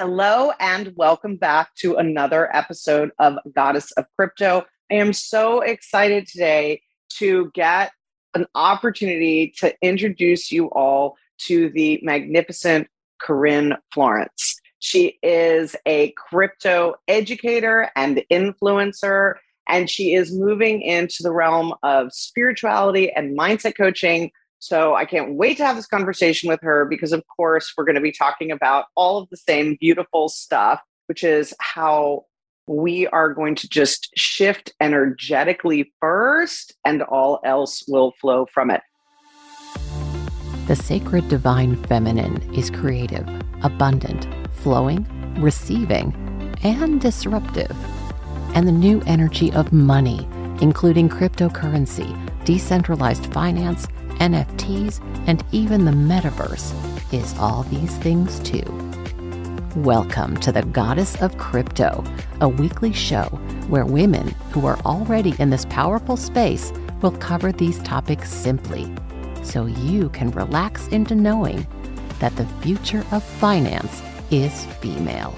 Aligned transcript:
Hello, 0.00 0.52
and 0.60 0.92
welcome 0.94 1.34
back 1.34 1.74
to 1.80 1.96
another 1.96 2.54
episode 2.54 3.10
of 3.18 3.34
Goddess 3.52 3.90
of 3.96 4.04
Crypto. 4.14 4.64
I 4.92 4.94
am 4.94 5.12
so 5.12 5.60
excited 5.60 6.28
today 6.28 6.82
to 7.14 7.50
get 7.52 7.90
an 8.32 8.46
opportunity 8.54 9.52
to 9.58 9.74
introduce 9.82 10.52
you 10.52 10.66
all 10.66 11.16
to 11.46 11.70
the 11.70 11.98
magnificent 12.04 12.86
Corinne 13.20 13.74
Florence. 13.92 14.60
She 14.78 15.18
is 15.20 15.74
a 15.84 16.12
crypto 16.12 16.94
educator 17.08 17.90
and 17.96 18.22
influencer, 18.30 19.34
and 19.68 19.90
she 19.90 20.14
is 20.14 20.32
moving 20.32 20.80
into 20.80 21.24
the 21.24 21.32
realm 21.32 21.74
of 21.82 22.12
spirituality 22.12 23.10
and 23.10 23.36
mindset 23.36 23.76
coaching 23.76 24.30
so 24.58 24.94
I 24.94 25.04
can't 25.04 25.34
wait 25.34 25.56
to 25.58 25.66
have 25.66 25.76
this 25.76 25.86
conversation 25.86 26.48
with 26.48 26.60
her 26.62 26.84
because, 26.84 27.12
of 27.12 27.22
course, 27.36 27.72
we're 27.76 27.84
going 27.84 27.94
to 27.94 28.00
be 28.00 28.12
talking 28.12 28.50
about 28.50 28.86
all 28.96 29.18
of 29.18 29.28
the 29.30 29.36
same 29.36 29.76
beautiful 29.80 30.28
stuff, 30.28 30.80
which 31.06 31.22
is 31.22 31.54
how 31.60 32.24
we 32.66 33.06
are 33.08 33.32
going 33.32 33.54
to 33.54 33.68
just 33.68 34.10
shift 34.16 34.72
energetically 34.80 35.92
first 36.00 36.74
and 36.84 37.02
all 37.02 37.40
else 37.44 37.84
will 37.88 38.12
flow 38.20 38.46
from 38.52 38.70
it. 38.70 38.82
The 40.66 40.76
sacred 40.76 41.28
divine 41.28 41.82
feminine 41.84 42.42
is 42.52 42.68
creative, 42.68 43.26
abundant, 43.62 44.28
flowing, 44.52 45.06
receiving, 45.40 46.12
and 46.62 47.00
disruptive. 47.00 47.74
And 48.54 48.68
the 48.68 48.72
new 48.72 49.02
energy 49.06 49.50
of 49.52 49.72
money, 49.72 50.28
including 50.60 51.08
cryptocurrency, 51.08 52.14
decentralized 52.44 53.32
finance, 53.32 53.86
NFTs, 54.18 55.00
and 55.26 55.44
even 55.52 55.84
the 55.84 55.92
metaverse 55.92 56.74
is 57.12 57.36
all 57.38 57.62
these 57.64 57.96
things 57.98 58.40
too. 58.40 58.64
Welcome 59.76 60.36
to 60.38 60.50
the 60.50 60.62
Goddess 60.62 61.20
of 61.22 61.38
Crypto, 61.38 62.02
a 62.40 62.48
weekly 62.48 62.92
show 62.92 63.26
where 63.68 63.86
women 63.86 64.28
who 64.50 64.66
are 64.66 64.78
already 64.80 65.34
in 65.38 65.50
this 65.50 65.66
powerful 65.66 66.16
space 66.16 66.72
will 67.00 67.12
cover 67.12 67.52
these 67.52 67.78
topics 67.80 68.32
simply 68.32 68.92
so 69.42 69.66
you 69.66 70.08
can 70.10 70.30
relax 70.32 70.88
into 70.88 71.14
knowing 71.14 71.66
that 72.18 72.34
the 72.36 72.46
future 72.60 73.04
of 73.12 73.22
finance 73.22 74.02
is 74.30 74.64
female. 74.80 75.34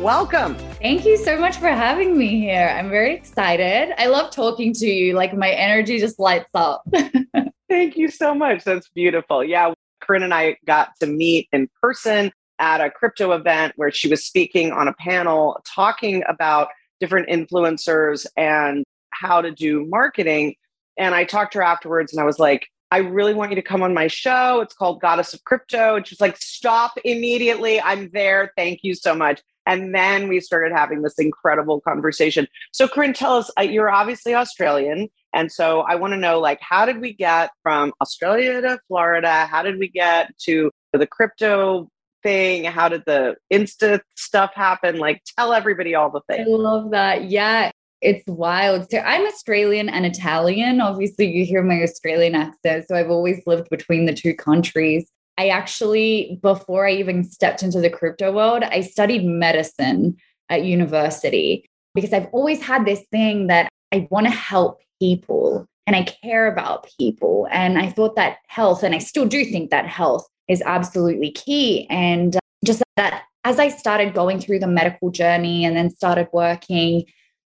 Welcome. 0.00 0.56
Thank 0.82 1.06
you 1.06 1.16
so 1.16 1.38
much 1.38 1.56
for 1.56 1.68
having 1.68 2.18
me 2.18 2.28
here. 2.38 2.68
I'm 2.78 2.90
very 2.90 3.14
excited. 3.14 3.94
I 3.98 4.08
love 4.08 4.30
talking 4.30 4.74
to 4.74 4.86
you. 4.86 5.14
Like 5.14 5.34
my 5.34 5.50
energy 5.50 5.98
just 5.98 6.18
lights 6.18 6.50
up. 6.54 6.82
Thank 7.70 7.96
you 7.96 8.10
so 8.10 8.34
much. 8.34 8.62
That's 8.62 8.90
beautiful. 8.90 9.42
Yeah, 9.42 9.72
Corinne 10.02 10.24
and 10.24 10.34
I 10.34 10.58
got 10.66 10.90
to 11.00 11.06
meet 11.06 11.48
in 11.50 11.70
person 11.80 12.30
at 12.58 12.82
a 12.82 12.90
crypto 12.90 13.32
event 13.32 13.72
where 13.76 13.90
she 13.90 14.06
was 14.06 14.22
speaking 14.22 14.70
on 14.70 14.86
a 14.86 14.92
panel 14.94 15.58
talking 15.66 16.22
about 16.28 16.68
different 17.00 17.30
influencers 17.30 18.26
and 18.36 18.84
how 19.10 19.40
to 19.40 19.50
do 19.50 19.86
marketing. 19.86 20.56
And 20.98 21.14
I 21.14 21.24
talked 21.24 21.54
to 21.54 21.60
her 21.60 21.64
afterwards 21.64 22.12
and 22.12 22.20
I 22.20 22.24
was 22.24 22.38
like, 22.38 22.68
I 22.90 22.98
really 22.98 23.32
want 23.32 23.50
you 23.50 23.56
to 23.56 23.62
come 23.62 23.82
on 23.82 23.94
my 23.94 24.08
show. 24.08 24.60
It's 24.60 24.74
called 24.74 25.00
Goddess 25.00 25.32
of 25.32 25.42
Crypto. 25.44 25.96
And 25.96 26.06
she's 26.06 26.20
like, 26.20 26.36
stop 26.36 26.92
immediately. 27.02 27.80
I'm 27.80 28.10
there. 28.12 28.52
Thank 28.56 28.80
you 28.82 28.94
so 28.94 29.14
much. 29.14 29.40
And 29.66 29.94
then 29.94 30.28
we 30.28 30.40
started 30.40 30.72
having 30.72 31.02
this 31.02 31.18
incredible 31.18 31.80
conversation. 31.80 32.46
So, 32.72 32.86
Corinne, 32.86 33.12
tell 33.12 33.36
us, 33.36 33.50
uh, 33.58 33.62
you're 33.62 33.90
obviously 33.90 34.34
Australian. 34.34 35.08
And 35.34 35.50
so 35.52 35.80
I 35.80 35.96
want 35.96 36.12
to 36.12 36.16
know, 36.16 36.38
like, 36.40 36.60
how 36.62 36.86
did 36.86 37.00
we 37.00 37.12
get 37.12 37.50
from 37.62 37.92
Australia 38.00 38.60
to 38.62 38.78
Florida? 38.88 39.46
How 39.46 39.62
did 39.62 39.78
we 39.78 39.88
get 39.88 40.30
to 40.44 40.70
the 40.92 41.06
crypto 41.06 41.90
thing? 42.22 42.64
How 42.64 42.88
did 42.88 43.02
the 43.06 43.36
Insta 43.52 44.00
stuff 44.16 44.52
happen? 44.54 44.98
Like, 44.98 45.22
tell 45.36 45.52
everybody 45.52 45.94
all 45.94 46.10
the 46.10 46.22
things. 46.30 46.48
I 46.48 46.50
love 46.50 46.92
that. 46.92 47.24
Yeah. 47.24 47.70
It's 48.02 48.24
wild. 48.26 48.90
So 48.90 48.98
I'm 48.98 49.26
Australian 49.26 49.88
and 49.88 50.06
Italian. 50.06 50.80
Obviously, 50.80 51.26
you 51.26 51.44
hear 51.44 51.62
my 51.62 51.82
Australian 51.82 52.34
accent. 52.34 52.84
So 52.88 52.94
I've 52.94 53.10
always 53.10 53.42
lived 53.46 53.68
between 53.70 54.04
the 54.04 54.12
two 54.12 54.34
countries. 54.34 55.10
I 55.38 55.48
actually, 55.48 56.38
before 56.42 56.86
I 56.86 56.92
even 56.92 57.24
stepped 57.24 57.62
into 57.62 57.80
the 57.80 57.90
crypto 57.90 58.32
world, 58.32 58.62
I 58.62 58.80
studied 58.80 59.24
medicine 59.24 60.16
at 60.48 60.64
university 60.64 61.68
because 61.94 62.12
I've 62.12 62.28
always 62.32 62.62
had 62.62 62.84
this 62.84 63.02
thing 63.10 63.48
that 63.48 63.68
I 63.92 64.06
want 64.10 64.26
to 64.26 64.32
help 64.32 64.80
people 65.00 65.66
and 65.86 65.94
I 65.94 66.02
care 66.02 66.46
about 66.46 66.88
people. 66.98 67.46
And 67.50 67.78
I 67.78 67.90
thought 67.90 68.16
that 68.16 68.38
health, 68.48 68.82
and 68.82 68.94
I 68.94 68.98
still 68.98 69.26
do 69.26 69.44
think 69.44 69.70
that 69.70 69.86
health 69.86 70.26
is 70.48 70.62
absolutely 70.64 71.30
key. 71.30 71.86
And 71.90 72.36
uh, 72.36 72.40
just 72.64 72.82
that 72.96 73.24
as 73.44 73.58
I 73.58 73.68
started 73.68 74.14
going 74.14 74.40
through 74.40 74.58
the 74.58 74.66
medical 74.66 75.10
journey 75.10 75.64
and 75.64 75.76
then 75.76 75.90
started 75.90 76.28
working, 76.32 77.04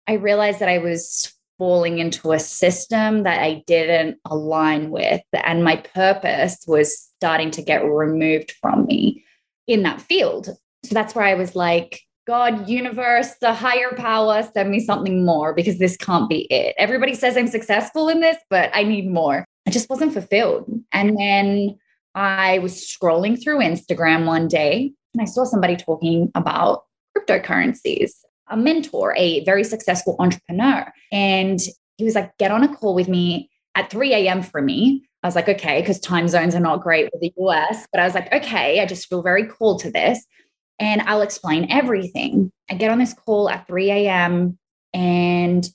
I 0.06 0.14
realized 0.14 0.58
that 0.58 0.68
I 0.68 0.78
was 0.78 1.32
falling 1.58 1.98
into 1.98 2.32
a 2.32 2.38
system 2.38 3.22
that 3.22 3.41
I 3.41 3.64
didn't 3.66 4.18
align 4.26 4.91
with. 4.91 5.22
And 5.32 5.64
my 5.64 5.76
purpose 5.76 6.58
was 6.66 7.06
starting 7.26 7.50
to 7.50 7.60
get 7.60 7.84
removed 7.84 8.53
from 8.62 8.87
me 8.87 9.25
in 9.66 9.82
that 9.82 10.00
field. 10.00 10.48
So 10.84 10.94
that's 10.94 11.12
where 11.12 11.25
I 11.25 11.34
was 11.34 11.56
like, 11.56 12.03
God, 12.25 12.69
universe, 12.69 13.34
the 13.41 13.53
higher 13.53 13.91
power, 13.97 14.48
send 14.54 14.70
me 14.70 14.78
something 14.78 15.25
more 15.25 15.53
because 15.53 15.81
this 15.81 15.97
can't 15.97 16.28
be 16.28 16.47
it. 16.53 16.76
Everybody 16.78 17.15
says 17.15 17.36
I'm 17.36 17.48
successful 17.48 18.09
in 18.09 18.20
this, 18.20 18.36
but 18.48 18.70
I 18.72 18.84
need 18.84 19.10
more. 19.10 19.44
I 19.66 19.70
just 19.72 19.91
wasn't 19.91 20.12
fulfilled. 20.12 20.70
And 20.92 21.19
then 21.19 21.76
I 22.15 22.60
was 22.60 22.75
scrolling 22.75 23.42
through 23.42 23.59
Instagram 23.59 24.25
one 24.26 24.47
day 24.47 24.92
and 25.12 25.20
I 25.20 25.25
saw 25.25 25.44
somebody 25.44 25.75
talking 25.75 26.31
about 26.36 26.84
cryptocurrencies 27.19 28.12
a 28.48 28.56
mentor, 28.56 29.16
a 29.16 29.42
very 29.44 29.65
successful 29.65 30.15
entrepreneur. 30.20 30.92
And 31.10 31.59
he 31.97 32.04
was 32.04 32.15
like, 32.15 32.38
get 32.38 32.53
on 32.53 32.62
a 32.62 32.72
call 32.72 32.94
with 32.94 33.09
me 33.09 33.50
at 33.75 33.91
3 33.91 34.15
a.m. 34.15 34.44
for 34.44 34.62
me. 34.62 35.06
I 35.26 35.28
was 35.28 35.34
like, 35.34 35.48
okay, 35.48 35.81
because 35.81 35.98
time 35.98 36.28
zones 36.28 36.54
are 36.54 36.60
not 36.60 36.84
great 36.84 37.10
with 37.12 37.20
the 37.20 37.32
US. 37.38 37.84
But 37.91 38.00
I 38.00 38.04
was 38.04 38.14
like, 38.14 38.32
okay, 38.32 38.81
I 38.81 38.87
just 38.87 39.09
feel 39.09 39.22
very 39.22 39.44
called 39.44 39.81
to 39.81 39.91
this. 39.91 40.25
And 40.78 41.03
I'll 41.03 41.20
explain 41.20 41.66
everything. 41.69 42.53
I 42.70 42.75
get 42.75 42.92
on 42.92 43.00
this 43.00 43.12
call 43.12 43.50
at 43.50 43.66
3 43.66 43.91
a.m. 43.91 44.56
and 44.94 45.69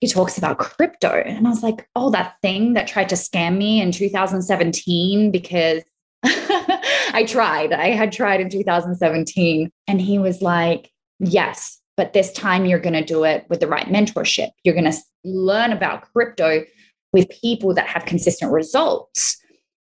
he 0.00 0.08
talks 0.08 0.36
about 0.36 0.58
crypto. 0.58 1.22
And 1.24 1.46
I 1.46 1.50
was 1.50 1.62
like, 1.62 1.88
oh, 1.96 2.10
that 2.10 2.34
thing 2.42 2.74
that 2.74 2.86
tried 2.86 3.08
to 3.08 3.14
scam 3.14 3.56
me 3.56 3.80
in 3.80 3.92
2017 3.92 5.30
because 5.30 5.84
I 6.22 7.24
tried. 7.26 7.72
I 7.72 7.92
had 7.92 8.12
tried 8.12 8.42
in 8.42 8.50
2017. 8.50 9.70
And 9.86 10.00
he 10.02 10.18
was 10.18 10.42
like, 10.42 10.92
yes, 11.18 11.80
but 11.96 12.12
this 12.12 12.30
time 12.32 12.66
you're 12.66 12.78
going 12.78 12.92
to 12.92 13.02
do 13.02 13.24
it 13.24 13.46
with 13.48 13.60
the 13.60 13.68
right 13.68 13.86
mentorship. 13.86 14.50
You're 14.64 14.74
going 14.74 14.92
to 14.92 14.98
learn 15.24 15.72
about 15.72 16.12
crypto 16.12 16.66
with 17.12 17.28
people 17.28 17.74
that 17.74 17.86
have 17.86 18.04
consistent 18.04 18.52
results. 18.52 19.36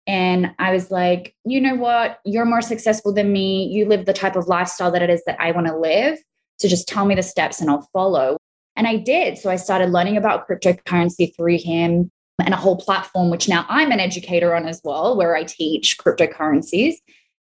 And 0.06 0.50
I 0.58 0.72
was 0.72 0.90
like, 0.90 1.34
you 1.44 1.60
know 1.60 1.74
what? 1.74 2.20
You're 2.24 2.44
more 2.44 2.62
successful 2.62 3.12
than 3.12 3.32
me. 3.32 3.66
You 3.66 3.86
live 3.86 4.06
the 4.06 4.12
type 4.12 4.36
of 4.36 4.48
lifestyle 4.48 4.90
that 4.90 5.02
it 5.02 5.10
is 5.10 5.22
that 5.26 5.40
I 5.40 5.52
want 5.52 5.66
to 5.66 5.76
live. 5.76 6.18
So 6.58 6.68
just 6.68 6.88
tell 6.88 7.04
me 7.04 7.14
the 7.14 7.22
steps 7.22 7.60
and 7.60 7.70
I'll 7.70 7.88
follow. 7.92 8.36
And 8.76 8.86
I 8.86 8.96
did. 8.96 9.38
So 9.38 9.50
I 9.50 9.56
started 9.56 9.90
learning 9.90 10.16
about 10.16 10.48
cryptocurrency 10.48 11.34
through 11.36 11.58
him 11.58 12.10
and 12.44 12.54
a 12.54 12.56
whole 12.56 12.76
platform, 12.76 13.30
which 13.30 13.48
now 13.48 13.66
I'm 13.68 13.92
an 13.92 14.00
educator 14.00 14.54
on 14.54 14.66
as 14.66 14.80
well, 14.82 15.16
where 15.16 15.36
I 15.36 15.44
teach 15.44 15.98
cryptocurrencies. 15.98 16.94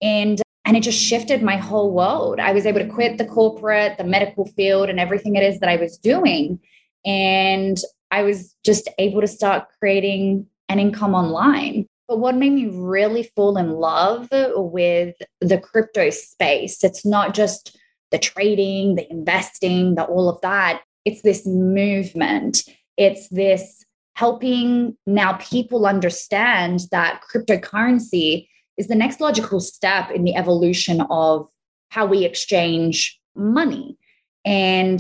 And 0.02 0.42
and 0.66 0.78
it 0.78 0.84
just 0.84 1.02
shifted 1.02 1.42
my 1.42 1.58
whole 1.58 1.92
world. 1.92 2.40
I 2.40 2.52
was 2.52 2.68
able 2.68 2.80
to 2.80 2.88
quit 2.88 3.18
the 3.18 3.26
corporate, 3.26 3.98
the 3.98 4.04
medical 4.04 4.46
field, 4.46 4.90
and 4.90 5.00
everything 5.00 5.36
it 5.36 5.44
is 5.44 5.60
that 5.62 5.70
I 5.70 5.78
was 5.78 5.98
doing. 5.98 6.60
And 7.06 7.80
I 8.12 8.24
was 8.24 8.56
just 8.66 8.90
able 8.98 9.22
to 9.22 9.28
start 9.28 9.68
creating 9.80 10.48
an 10.68 10.80
income 10.80 11.14
online. 11.14 11.88
But 12.08 12.20
what 12.20 12.36
made 12.36 12.54
me 12.54 12.68
really 12.68 13.32
fall 13.36 13.58
in 13.58 13.72
love 13.72 14.30
with 14.32 15.16
the 15.42 15.60
crypto 15.60 16.10
space, 16.10 16.84
it's 16.84 17.06
not 17.06 17.34
just 17.34 17.78
the 18.12 18.18
trading, 18.18 18.96
the 18.96 19.10
investing, 19.12 19.96
the 19.96 20.06
all 20.06 20.28
of 20.28 20.42
that. 20.42 20.82
It's 21.06 21.22
this 21.22 21.46
movement. 21.46 22.64
It's 22.98 23.30
this 23.30 23.86
helping 24.16 24.98
now 25.06 25.34
people 25.34 25.86
understand 25.86 26.82
that 26.92 27.22
cryptocurrency 27.32 28.48
is 28.78 28.88
the 28.88 28.96
next 28.96 29.22
logical 29.22 29.60
step 29.60 30.10
in 30.12 30.24
the 30.24 30.36
evolution 30.36 31.02
of 31.10 31.48
how 31.90 32.06
we 32.06 32.26
exchange 32.26 33.20
money. 33.36 33.98
And 34.46 35.00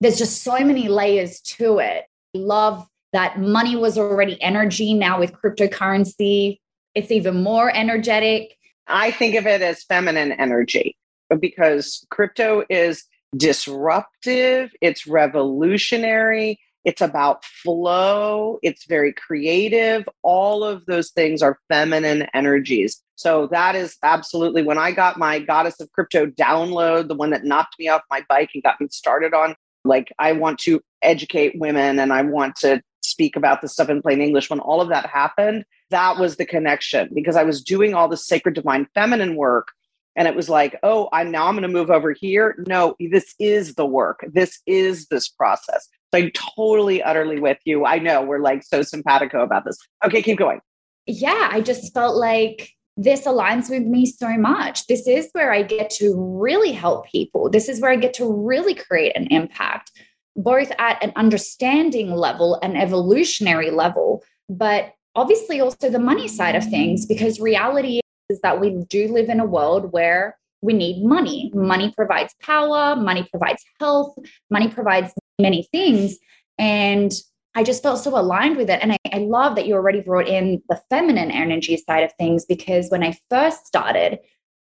there's 0.00 0.18
just 0.18 0.42
so 0.42 0.58
many 0.60 0.88
layers 0.88 1.40
to 1.40 1.78
it. 1.78 2.04
Love 2.38 2.86
that 3.12 3.40
money 3.40 3.74
was 3.76 3.98
already 3.98 4.40
energy. 4.42 4.94
Now 4.94 5.18
with 5.18 5.32
cryptocurrency, 5.32 6.58
it's 6.94 7.10
even 7.10 7.42
more 7.42 7.74
energetic. 7.74 8.56
I 8.86 9.10
think 9.10 9.34
of 9.34 9.46
it 9.46 9.62
as 9.62 9.82
feminine 9.84 10.32
energy 10.32 10.96
because 11.40 12.06
crypto 12.10 12.64
is 12.70 13.04
disruptive, 13.36 14.70
it's 14.80 15.06
revolutionary, 15.06 16.58
It's 16.88 17.02
about 17.02 17.44
flow. 17.44 18.58
It's 18.62 18.86
very 18.86 19.12
creative. 19.12 20.08
All 20.22 20.64
of 20.64 20.86
those 20.86 21.10
things 21.10 21.42
are 21.42 21.58
feminine 21.68 22.26
energies. 22.32 23.02
So 23.16 23.46
that 23.48 23.74
is 23.74 23.98
absolutely 24.02 24.62
when 24.62 24.78
I 24.78 24.92
got 24.92 25.18
my 25.18 25.38
Goddess 25.38 25.80
of 25.80 25.92
Crypto 25.92 26.24
download, 26.24 27.08
the 27.08 27.14
one 27.14 27.28
that 27.30 27.44
knocked 27.44 27.78
me 27.78 27.88
off 27.88 28.00
my 28.10 28.24
bike 28.28 28.50
and 28.54 28.62
got 28.62 28.80
me 28.80 28.86
started 28.90 29.34
on 29.34 29.54
like 29.84 30.12
I 30.18 30.32
want 30.32 30.58
to 30.60 30.80
educate 31.02 31.58
women 31.58 31.98
and 31.98 32.12
I 32.12 32.22
want 32.22 32.56
to 32.56 32.82
speak 33.02 33.36
about 33.36 33.62
this 33.62 33.72
stuff 33.72 33.88
in 33.88 34.02
plain 34.02 34.20
English. 34.20 34.50
When 34.50 34.60
all 34.60 34.80
of 34.80 34.88
that 34.88 35.06
happened, 35.06 35.64
that 35.90 36.18
was 36.18 36.36
the 36.36 36.46
connection 36.46 37.10
because 37.14 37.36
I 37.36 37.44
was 37.44 37.62
doing 37.62 37.94
all 37.94 38.08
the 38.08 38.16
sacred 38.16 38.54
divine 38.54 38.86
feminine 38.94 39.36
work 39.36 39.68
and 40.16 40.26
it 40.26 40.34
was 40.34 40.48
like 40.48 40.76
oh 40.82 41.08
i'm 41.12 41.30
now 41.30 41.46
i'm 41.46 41.54
going 41.54 41.62
to 41.62 41.68
move 41.68 41.90
over 41.90 42.12
here. 42.12 42.62
No 42.66 42.94
this 43.10 43.34
is 43.38 43.76
the 43.76 43.86
work. 43.86 44.26
This 44.32 44.60
is 44.66 45.06
this 45.06 45.28
process. 45.28 45.88
So 46.12 46.18
i'm 46.18 46.30
totally 46.56 47.02
utterly 47.02 47.40
with 47.40 47.58
you. 47.64 47.86
I 47.86 47.98
know 47.98 48.22
we're 48.22 48.40
like 48.40 48.62
so 48.62 48.82
simpatico 48.82 49.42
about 49.42 49.64
this. 49.64 49.78
Okay 50.04 50.20
keep 50.20 50.38
going. 50.38 50.60
Yeah 51.06 51.48
i 51.50 51.60
just 51.60 51.94
felt 51.94 52.16
like 52.16 52.72
this 53.00 53.26
aligns 53.26 53.70
with 53.70 53.84
me 53.84 54.04
so 54.04 54.36
much 54.36 54.86
this 54.86 55.06
is 55.06 55.28
where 55.32 55.52
i 55.52 55.62
get 55.62 55.88
to 55.88 56.14
really 56.16 56.72
help 56.72 57.06
people 57.06 57.48
this 57.48 57.68
is 57.68 57.80
where 57.80 57.92
i 57.92 57.96
get 57.96 58.12
to 58.12 58.30
really 58.30 58.74
create 58.74 59.16
an 59.16 59.26
impact 59.28 59.92
both 60.36 60.70
at 60.78 61.02
an 61.02 61.12
understanding 61.16 62.12
level 62.12 62.58
and 62.62 62.76
evolutionary 62.76 63.70
level 63.70 64.22
but 64.48 64.92
obviously 65.14 65.60
also 65.60 65.88
the 65.88 65.98
money 65.98 66.28
side 66.28 66.54
of 66.54 66.64
things 66.64 67.06
because 67.06 67.40
reality 67.40 68.00
is 68.28 68.40
that 68.40 68.60
we 68.60 68.70
do 68.88 69.08
live 69.08 69.28
in 69.28 69.40
a 69.40 69.46
world 69.46 69.92
where 69.92 70.36
we 70.60 70.72
need 70.72 71.04
money. 71.04 71.50
Money 71.54 71.92
provides 71.96 72.34
power, 72.42 72.96
money 72.96 73.26
provides 73.30 73.64
health, 73.80 74.16
money 74.50 74.68
provides 74.68 75.12
many 75.38 75.68
things. 75.70 76.18
And 76.58 77.12
I 77.58 77.64
just 77.64 77.82
felt 77.82 77.98
so 77.98 78.16
aligned 78.16 78.56
with 78.56 78.70
it. 78.70 78.78
And 78.80 78.92
I, 78.92 78.98
I, 79.12 79.18
love 79.18 79.56
that 79.56 79.66
you 79.66 79.74
already 79.74 80.00
brought 80.00 80.28
in 80.28 80.62
the 80.68 80.80
feminine 80.90 81.32
energy 81.32 81.76
side 81.76 82.04
of 82.04 82.12
things 82.12 82.44
because 82.44 82.88
when 82.88 83.02
I 83.02 83.18
first 83.28 83.66
started, 83.66 84.20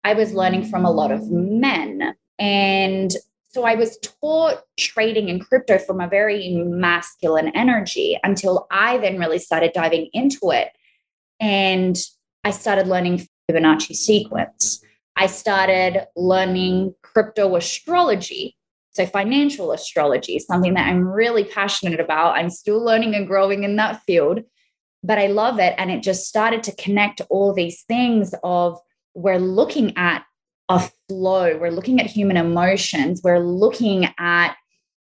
I 0.06 0.14
was 0.14 0.34
learning 0.34 0.70
from 0.70 0.86
a 0.86 0.90
lot 0.90 1.12
of 1.12 1.30
men. 1.30 2.16
And 2.40 3.12
so 3.50 3.66
I 3.66 3.76
was 3.76 3.98
taught 3.98 4.62
trading 4.80 5.28
in 5.28 5.42
crypto 5.42 5.80
from 5.80 6.00
a 6.00 6.08
very 6.08 6.54
masculine 6.64 7.50
energy 7.50 8.18
until 8.24 8.68
I 8.72 9.00
then 9.00 9.20
really 9.20 9.40
started 9.40 9.74
diving 9.74 10.10
into 10.14 10.52
it. 10.52 10.70
And 11.42 11.98
I 12.46 12.52
started 12.52 12.88
learning 12.88 13.28
Fibonacci 13.52 13.96
sequence. 13.96 14.82
I 15.18 15.28
started 15.28 16.08
learning 16.16 16.96
crypto 17.02 17.54
astrology. 17.58 18.57
So, 18.98 19.06
financial 19.06 19.72
astrology, 19.72 20.40
something 20.40 20.74
that 20.74 20.88
I'm 20.88 21.08
really 21.08 21.44
passionate 21.44 22.00
about. 22.00 22.36
I'm 22.36 22.50
still 22.50 22.84
learning 22.84 23.14
and 23.14 23.28
growing 23.28 23.64
in 23.64 23.76
that 23.76 24.02
field, 24.08 24.42
but 25.04 25.20
I 25.20 25.28
love 25.28 25.60
it. 25.60 25.76
And 25.78 25.92
it 25.92 26.02
just 26.02 26.26
started 26.26 26.64
to 26.64 26.76
connect 26.76 27.22
all 27.30 27.54
these 27.54 27.84
things 27.84 28.34
of 28.44 28.80
we're 29.14 29.38
looking 29.38 29.96
at 29.98 30.24
a 30.68 30.90
flow, 31.08 31.60
we're 31.60 31.70
looking 31.70 32.02
at 32.02 32.08
human 32.08 32.38
emotions, 32.38 33.22
we're 33.24 33.38
looking 33.38 34.10
at 34.18 34.56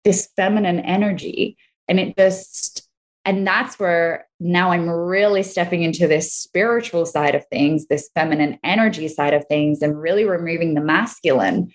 this 0.04 0.28
feminine 0.36 0.80
energy. 0.80 1.56
And 1.88 1.98
it 1.98 2.18
just 2.18 2.86
and 3.24 3.46
that's 3.46 3.78
where 3.78 4.26
now 4.40 4.72
I'm 4.72 4.90
really 4.90 5.42
stepping 5.42 5.82
into 5.82 6.06
this 6.06 6.32
spiritual 6.32 7.06
side 7.06 7.34
of 7.34 7.46
things, 7.46 7.86
this 7.86 8.10
feminine 8.14 8.58
energy 8.62 9.08
side 9.08 9.32
of 9.32 9.46
things, 9.48 9.80
and 9.80 9.98
really 9.98 10.24
removing 10.24 10.74
the 10.74 10.82
masculine. 10.82 11.72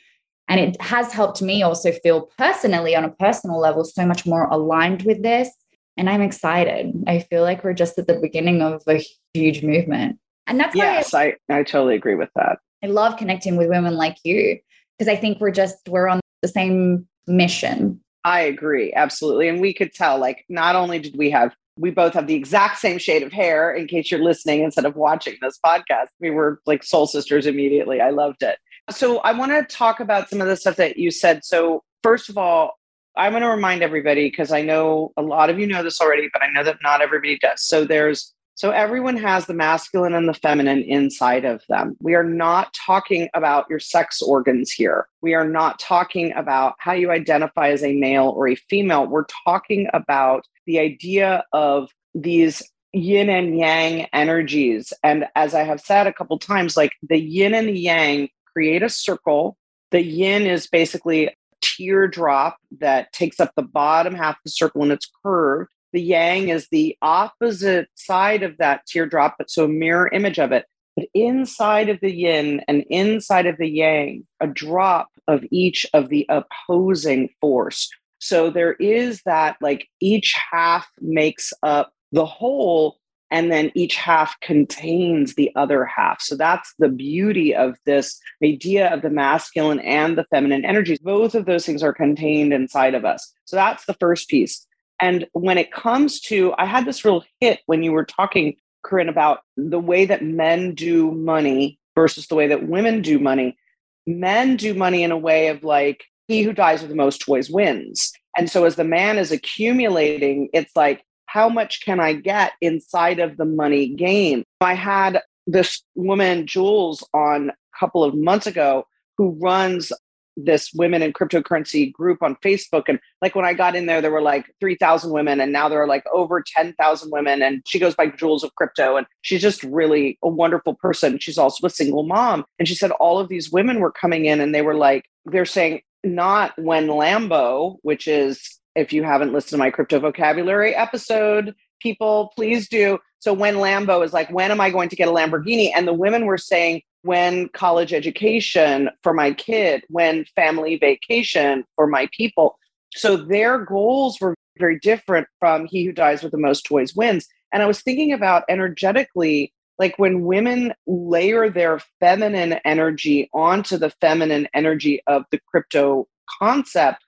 And 0.52 0.60
it 0.60 0.82
has 0.82 1.12
helped 1.12 1.42
me 1.42 1.64
also 1.64 1.92
feel 1.92 2.30
personally, 2.38 2.96
on 2.96 3.06
a 3.06 3.12
personal 3.12 3.60
level, 3.60 3.84
so 3.84 4.06
much 4.06 4.26
more 4.26 4.46
aligned 4.46 5.04
with 5.04 5.24
this. 5.24 5.50
And 5.98 6.10
I'm 6.10 6.22
excited. 6.22 6.94
I 7.08 7.20
feel 7.20 7.44
like 7.44 7.64
we're 7.64 7.74
just 7.74 7.98
at 7.98 8.08
the 8.08 8.20
beginning 8.20 8.62
of 8.62 8.84
a 8.88 9.04
huge 9.34 9.64
movement. 9.64 10.20
And 10.48 10.60
that's 10.60 10.76
yes, 10.76 11.14
why 11.14 11.36
I, 11.50 11.54
I, 11.54 11.60
I 11.60 11.64
totally 11.64 11.96
agree 11.96 12.16
with 12.16 12.30
that. 12.36 12.60
I 12.84 12.88
love 12.88 13.18
connecting 13.18 13.56
with 13.56 13.70
women 13.70 13.96
like 13.96 14.18
you 14.24 14.58
because 14.98 15.12
I 15.12 15.16
think 15.16 15.40
we're 15.40 15.52
just, 15.52 15.78
we're 15.88 16.08
on 16.08 16.20
the 16.42 16.48
same 16.48 17.08
mission 17.28 18.02
I 18.24 18.42
agree, 18.42 18.94
absolutely. 18.94 19.48
And 19.48 19.60
we 19.62 19.74
could 19.74 19.94
tell, 19.94 20.20
like, 20.20 20.46
not 20.50 20.76
only 20.76 21.00
did 21.00 21.18
we 21.18 21.32
have, 21.32 21.56
we 21.78 21.90
both 21.90 22.14
have 22.14 22.28
the 22.28 22.36
exact 22.36 22.78
same 22.80 22.98
shade 22.98 23.24
of 23.24 23.32
hair, 23.32 23.74
in 23.74 23.88
case 23.88 24.12
you're 24.12 24.24
listening 24.24 24.62
instead 24.64 24.86
of 24.86 24.96
watching 24.96 25.38
this 25.42 25.58
podcast. 25.66 26.08
We 26.20 26.30
were 26.30 26.62
like 26.66 26.84
soul 26.84 27.08
sisters 27.08 27.48
immediately. 27.48 28.02
I 28.02 28.12
loved 28.12 28.44
it. 28.44 28.58
So 28.90 29.20
I 29.20 29.32
want 29.34 29.52
to 29.52 29.76
talk 29.76 30.00
about 30.00 30.30
some 30.30 30.42
of 30.42 30.48
the 30.48 30.56
stuff 30.56 30.76
that 30.78 30.98
you 30.98 31.12
said. 31.12 31.46
So, 31.46 31.84
first 32.04 32.30
of 32.30 32.38
all, 32.38 32.74
I'm 33.16 33.34
going 33.34 33.44
to 33.44 33.50
remind 33.50 33.84
everybody 33.84 34.30
because 34.30 34.52
I 34.52 34.62
know 34.62 35.12
a 35.18 35.22
lot 35.22 35.50
of 35.50 35.60
you 35.60 35.68
know 35.68 35.84
this 35.84 36.02
already, 36.02 36.30
but 36.32 36.42
I 36.42 36.52
know 36.52 36.64
that 36.64 36.78
not 36.84 37.02
everybody 37.02 37.38
does. 37.38 37.64
So, 37.64 37.86
there's 37.86 38.34
so 38.56 38.72
everyone 38.72 39.18
has 39.18 39.46
the 39.46 39.54
masculine 39.54 40.14
and 40.14 40.28
the 40.28 40.34
feminine 40.34 40.84
inside 40.84 41.46
of 41.46 41.64
them. 41.68 41.96
We 42.00 42.16
are 42.16 42.24
not 42.24 42.74
talking 42.74 43.30
about 43.34 43.66
your 43.70 43.80
sex 43.80 44.22
organs 44.22 44.72
here. 44.72 45.08
We 45.22 45.34
are 45.34 45.48
not 45.48 45.80
talking 45.80 46.32
about 46.34 46.76
how 46.78 46.94
you 46.94 47.12
identify 47.12 47.70
as 47.70 47.82
a 47.82 47.96
male 47.96 48.30
or 48.36 48.50
a 48.50 48.56
female. 48.56 49.08
We're 49.08 49.26
talking 49.46 49.88
about 49.94 50.46
the 50.68 50.80
idea 50.80 51.44
of 51.54 51.90
these 52.14 52.62
yin 52.94 53.30
and 53.30 53.58
yang 53.58 54.08
energies. 54.14 54.94
And 55.02 55.26
as 55.36 55.56
I 55.56 55.64
have 55.64 55.80
said 55.80 56.08
a 56.08 56.14
couple 56.14 56.38
times, 56.38 56.76
like 56.76 56.92
the 57.02 57.20
yin 57.20 57.54
and 57.54 57.70
the 57.70 57.80
yang 57.80 58.30
create 58.54 58.84
a 58.84 58.90
circle. 58.90 59.58
The 59.92 60.04
yin 60.04 60.46
is 60.46 60.68
basically 60.68 61.28
a 61.28 61.36
teardrop 61.62 62.58
that 62.80 63.12
takes 63.14 63.40
up 63.40 63.52
the 63.56 63.64
bottom 63.64 64.16
half 64.16 64.36
of 64.36 64.42
the 64.46 64.52
circle 64.52 64.84
and 64.84 64.92
it's 64.92 65.10
curved 65.24 65.70
the 65.94 66.02
yang 66.02 66.50
is 66.50 66.68
the 66.72 66.98
opposite 67.02 67.90
side 67.96 68.44
of 68.44 68.58
that 68.58 68.86
teardrop, 68.88 69.36
but 69.38 69.50
so 69.50 69.66
a 69.66 69.70
mirror 69.70 70.10
image 70.14 70.40
of 70.40 70.52
it. 70.52 70.66
But 70.96 71.08
inside 71.14 71.90
of 71.90 72.00
the 72.02 72.12
yin 72.12 72.62
and 72.68 72.84
inside 72.90 73.46
of 73.46 73.58
the 73.58 73.70
yang, 73.70 74.26
a 74.40 74.48
drop 74.48 75.10
of 75.28 75.44
each 75.52 75.86
of 75.94 76.10
the 76.10 76.28
opposing 76.30 77.30
force. 77.40 77.90
So 78.20 78.50
there 78.50 78.74
is 78.74 79.22
that, 79.26 79.58
like 79.62 79.88
each 80.00 80.36
half 80.52 80.88
makes 81.00 81.54
up 81.64 81.92
the 82.12 82.26
whole, 82.26 82.98
and 83.32 83.52
then 83.52 83.72
each 83.74 83.96
half 83.96 84.38
contains 84.42 85.36
the 85.36 85.50
other 85.56 85.86
half. 85.86 86.22
So 86.22 86.36
that's 86.36 86.74
the 86.78 86.90
beauty 86.90 87.56
of 87.56 87.78
this 87.86 88.20
idea 88.44 88.94
of 88.94 89.02
the 89.02 89.10
masculine 89.10 89.80
and 89.80 90.18
the 90.18 90.26
feminine 90.26 90.66
energies. 90.66 91.00
Both 91.00 91.34
of 91.34 91.46
those 91.46 91.66
things 91.66 91.82
are 91.82 91.94
contained 91.94 92.54
inside 92.54 92.94
of 92.94 93.06
us. 93.06 93.34
So 93.46 93.56
that's 93.56 93.86
the 93.86 93.96
first 93.96 94.28
piece. 94.28 94.68
And 95.02 95.26
when 95.32 95.58
it 95.58 95.72
comes 95.72 96.20
to, 96.22 96.54
I 96.58 96.66
had 96.66 96.86
this 96.86 97.04
real 97.04 97.24
hit 97.40 97.62
when 97.66 97.82
you 97.82 97.94
were 97.94 98.06
talking, 98.06 98.58
Corinne, 98.84 99.10
about 99.10 99.40
the 99.56 99.80
way 99.80 100.06
that 100.06 100.24
men 100.24 100.76
do 100.76 101.12
money 101.12 101.80
versus 101.96 102.28
the 102.28 102.36
way 102.36 102.48
that 102.48 102.68
women 102.68 103.02
do 103.02 103.18
money. 103.18 103.58
Men 104.06 104.58
do 104.58 104.74
money 104.74 105.04
in 105.04 105.12
a 105.12 105.18
way 105.18 105.48
of 105.48 105.64
like, 105.64 106.04
he 106.28 106.44
who 106.44 106.54
dies 106.54 106.82
with 106.82 106.90
the 106.90 106.96
most 106.96 107.22
toys 107.22 107.50
wins. 107.50 108.12
And 108.38 108.50
so 108.50 108.66
as 108.66 108.76
the 108.76 108.84
man 108.84 109.18
is 109.18 109.32
accumulating, 109.32 110.50
it's 110.54 110.76
like, 110.76 111.04
how 111.32 111.48
much 111.48 111.82
can 111.82 112.00
I 112.00 112.14
get 112.14 112.54
inside 112.60 113.20
of 113.20 113.38
the 113.38 113.46
money 113.46 113.88
game? 113.88 114.44
I 114.60 114.74
had 114.74 115.22
this 115.48 115.82
woman, 115.96 116.46
Jules, 116.46 117.08
on 117.14 117.50
a 117.50 117.54
couple 117.80 118.04
of 118.04 118.16
months 118.16 118.48
ago 118.48 118.86
who 119.18 119.38
runs 119.42 119.94
this 120.36 120.72
women 120.74 121.02
in 121.02 121.14
cryptocurrency 121.14 121.92
group 121.92 122.22
on 122.22 122.36
Facebook. 122.38 122.84
And 122.88 123.00
like 123.22 123.36
when 123.36 123.46
I 123.46 123.54
got 123.54 123.76
in 123.76 123.86
there, 123.86 124.02
there 124.02 124.12
were 124.12 124.22
like 124.22 124.54
3,000 124.60 125.12
women, 125.12 125.40
and 125.40 125.52
now 125.52 125.70
there 125.70 125.82
are 125.82 125.88
like 125.88 126.04
over 126.14 126.44
10,000 126.46 127.12
women. 127.12 127.42
And 127.42 127.62
she 127.66 127.80
goes 127.80 127.96
by 127.96 128.08
Jules 128.08 128.44
of 128.44 128.54
Crypto. 128.56 128.98
And 128.98 129.06
she's 129.22 129.42
just 129.42 129.64
really 129.64 130.18
a 130.24 130.30
wonderful 130.30 130.76
person. 130.76 131.20
She's 131.20 131.38
also 131.38 131.68
a 131.68 131.70
single 131.70 132.04
mom. 132.04 132.46
And 132.60 132.68
she 132.68 132.76
said 132.76 132.92
all 132.92 133.20
of 133.20 133.30
these 133.30 133.52
women 133.52 133.80
were 133.80 133.92
coming 133.92 134.26
in 134.26 134.42
and 134.42 134.54
they 134.54 134.62
were 134.62 134.76
like, 134.76 135.06
they're 135.26 135.46
saying, 135.46 135.82
not 136.04 136.58
when 136.58 136.88
Lambo, 136.88 137.78
which 137.84 138.08
is, 138.08 138.58
if 138.76 138.94
you 138.94 139.04
haven't 139.04 139.34
listened 139.34 139.52
to 139.52 139.58
my 139.58 139.72
crypto 139.72 140.00
vocabulary 140.00 140.76
episode, 140.76 141.54
people, 141.82 142.32
please 142.36 142.68
do. 142.70 143.00
So 143.20 143.34
when 143.34 143.56
Lambo 143.56 144.04
is 144.04 144.14
like, 144.14 144.30
when 144.32 144.52
am 144.52 144.62
I 144.62 144.70
going 144.70 144.90
to 144.90 144.96
get 144.96 145.08
a 145.08 145.12
Lamborghini? 145.12 145.72
And 145.76 145.88
the 145.88 145.94
women 145.94 146.26
were 146.26 146.38
saying, 146.38 146.82
when 147.04 147.50
college 147.50 147.94
education 147.94 148.90
for 149.04 149.14
my 149.14 149.34
kid, 149.34 149.84
when 149.90 150.26
family 150.36 150.78
vacation 150.78 151.64
for 151.76 151.88
my 151.88 152.08
people. 152.16 152.58
So 152.94 153.18
their 153.18 153.58
goals 153.66 154.20
were 154.22 154.36
very 154.60 154.80
different 154.80 155.28
from 155.40 155.66
he 155.66 155.84
who 155.86 155.92
dies 155.92 156.22
with 156.22 156.32
the 156.32 156.38
most 156.38 156.66
toys 156.66 156.96
wins. 156.96 157.28
And 157.52 157.64
I 157.64 157.66
was 157.66 157.82
thinking 157.82 158.14
about 158.14 158.44
energetically, 158.50 159.54
like 159.80 159.98
when 159.98 160.26
women 160.26 160.74
layer 160.86 161.50
their 161.50 161.80
feminine 162.00 162.60
energy 162.66 163.30
onto 163.34 163.78
the 163.78 163.90
feminine 163.90 164.48
energy 164.54 165.02
of 165.08 165.24
the 165.32 165.40
crypto 165.48 166.08
concept, 166.40 167.04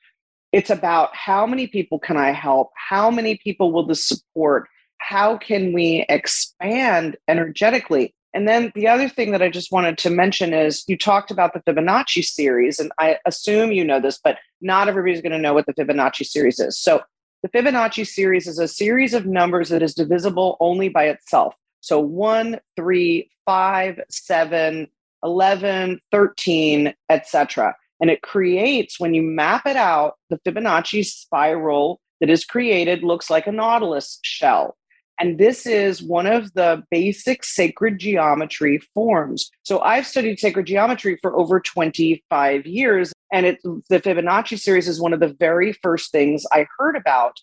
it's 0.53 0.69
about 0.69 1.13
how 1.15 1.45
many 1.47 1.67
people 1.67 1.99
can 1.99 2.15
I 2.15 2.31
help? 2.31 2.71
How 2.75 3.09
many 3.09 3.37
people 3.37 3.73
will 3.73 3.85
this 3.85 4.05
support? 4.05 4.69
How 4.99 5.35
can 5.35 5.73
we 5.73 6.05
expand 6.07 7.17
energetically? 7.27 8.13
And 8.35 8.47
then 8.47 8.71
the 8.75 8.87
other 8.87 9.09
thing 9.09 9.31
that 9.31 9.41
I 9.41 9.49
just 9.49 9.71
wanted 9.71 9.97
to 9.99 10.09
mention 10.09 10.53
is 10.53 10.83
you 10.87 10.97
talked 10.97 11.31
about 11.31 11.53
the 11.53 11.59
Fibonacci 11.61 12.23
series, 12.23 12.79
and 12.79 12.91
I 12.99 13.17
assume 13.25 13.71
you 13.71 13.83
know 13.83 13.99
this, 13.99 14.19
but 14.23 14.37
not 14.61 14.87
everybody's 14.87 15.21
going 15.21 15.33
to 15.33 15.39
know 15.39 15.53
what 15.53 15.65
the 15.65 15.73
Fibonacci 15.73 16.25
series 16.25 16.59
is. 16.59 16.77
So 16.77 17.01
the 17.41 17.49
Fibonacci 17.49 18.07
series 18.07 18.47
is 18.47 18.59
a 18.59 18.67
series 18.67 19.13
of 19.13 19.25
numbers 19.25 19.69
that 19.69 19.83
is 19.83 19.93
divisible 19.93 20.57
only 20.59 20.87
by 20.87 21.05
itself. 21.05 21.55
So 21.81 21.99
1, 21.99 22.59
3, 22.75 23.29
5, 23.45 23.99
7, 24.09 24.87
11, 25.23 26.01
13, 26.11 26.93
etc. 27.09 27.75
And 28.03 28.11
it 28.11 28.21
creates, 28.21 28.99
when 28.99 29.13
you 29.13 29.21
map 29.21 29.65
it 29.65 29.77
out, 29.77 30.15
the 30.29 30.37
Fibonacci 30.39 31.05
spiral 31.05 32.01
that 32.19 32.29
is 32.29 32.43
created 32.43 33.01
looks 33.01 33.29
like 33.29 33.47
a 33.47 33.51
nautilus 33.53 34.19
shell. 34.23 34.75
And 35.21 35.39
this 35.39 35.65
is 35.65 36.03
one 36.03 36.27
of 36.27 36.53
the 36.53 36.83
basic 36.91 37.45
sacred 37.45 37.99
geometry 37.99 38.81
forms. 38.93 39.49
So 39.63 39.79
I've 39.79 40.05
studied 40.05 40.37
sacred 40.37 40.65
geometry 40.65 41.17
for 41.21 41.33
over 41.37 41.61
25 41.61 42.65
years. 42.65 43.13
And 43.31 43.45
it, 43.45 43.63
the 43.63 44.01
Fibonacci 44.01 44.59
series 44.59 44.89
is 44.89 44.99
one 44.99 45.13
of 45.13 45.21
the 45.21 45.33
very 45.39 45.71
first 45.71 46.11
things 46.11 46.45
I 46.51 46.67
heard 46.77 46.97
about 46.97 47.37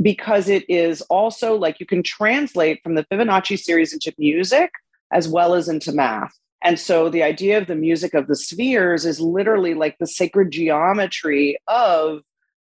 because 0.00 0.48
it 0.48 0.64
is 0.66 1.02
also 1.02 1.56
like 1.56 1.78
you 1.78 1.84
can 1.84 2.02
translate 2.02 2.80
from 2.82 2.94
the 2.94 3.04
Fibonacci 3.12 3.58
series 3.58 3.92
into 3.92 4.14
music 4.16 4.70
as 5.12 5.28
well 5.28 5.52
as 5.52 5.68
into 5.68 5.92
math. 5.92 6.32
And 6.62 6.78
so 6.78 7.08
the 7.08 7.22
idea 7.22 7.58
of 7.58 7.66
the 7.66 7.74
music 7.74 8.14
of 8.14 8.26
the 8.26 8.36
spheres 8.36 9.04
is 9.04 9.20
literally 9.20 9.74
like 9.74 9.96
the 9.98 10.06
sacred 10.06 10.50
geometry 10.50 11.58
of 11.68 12.22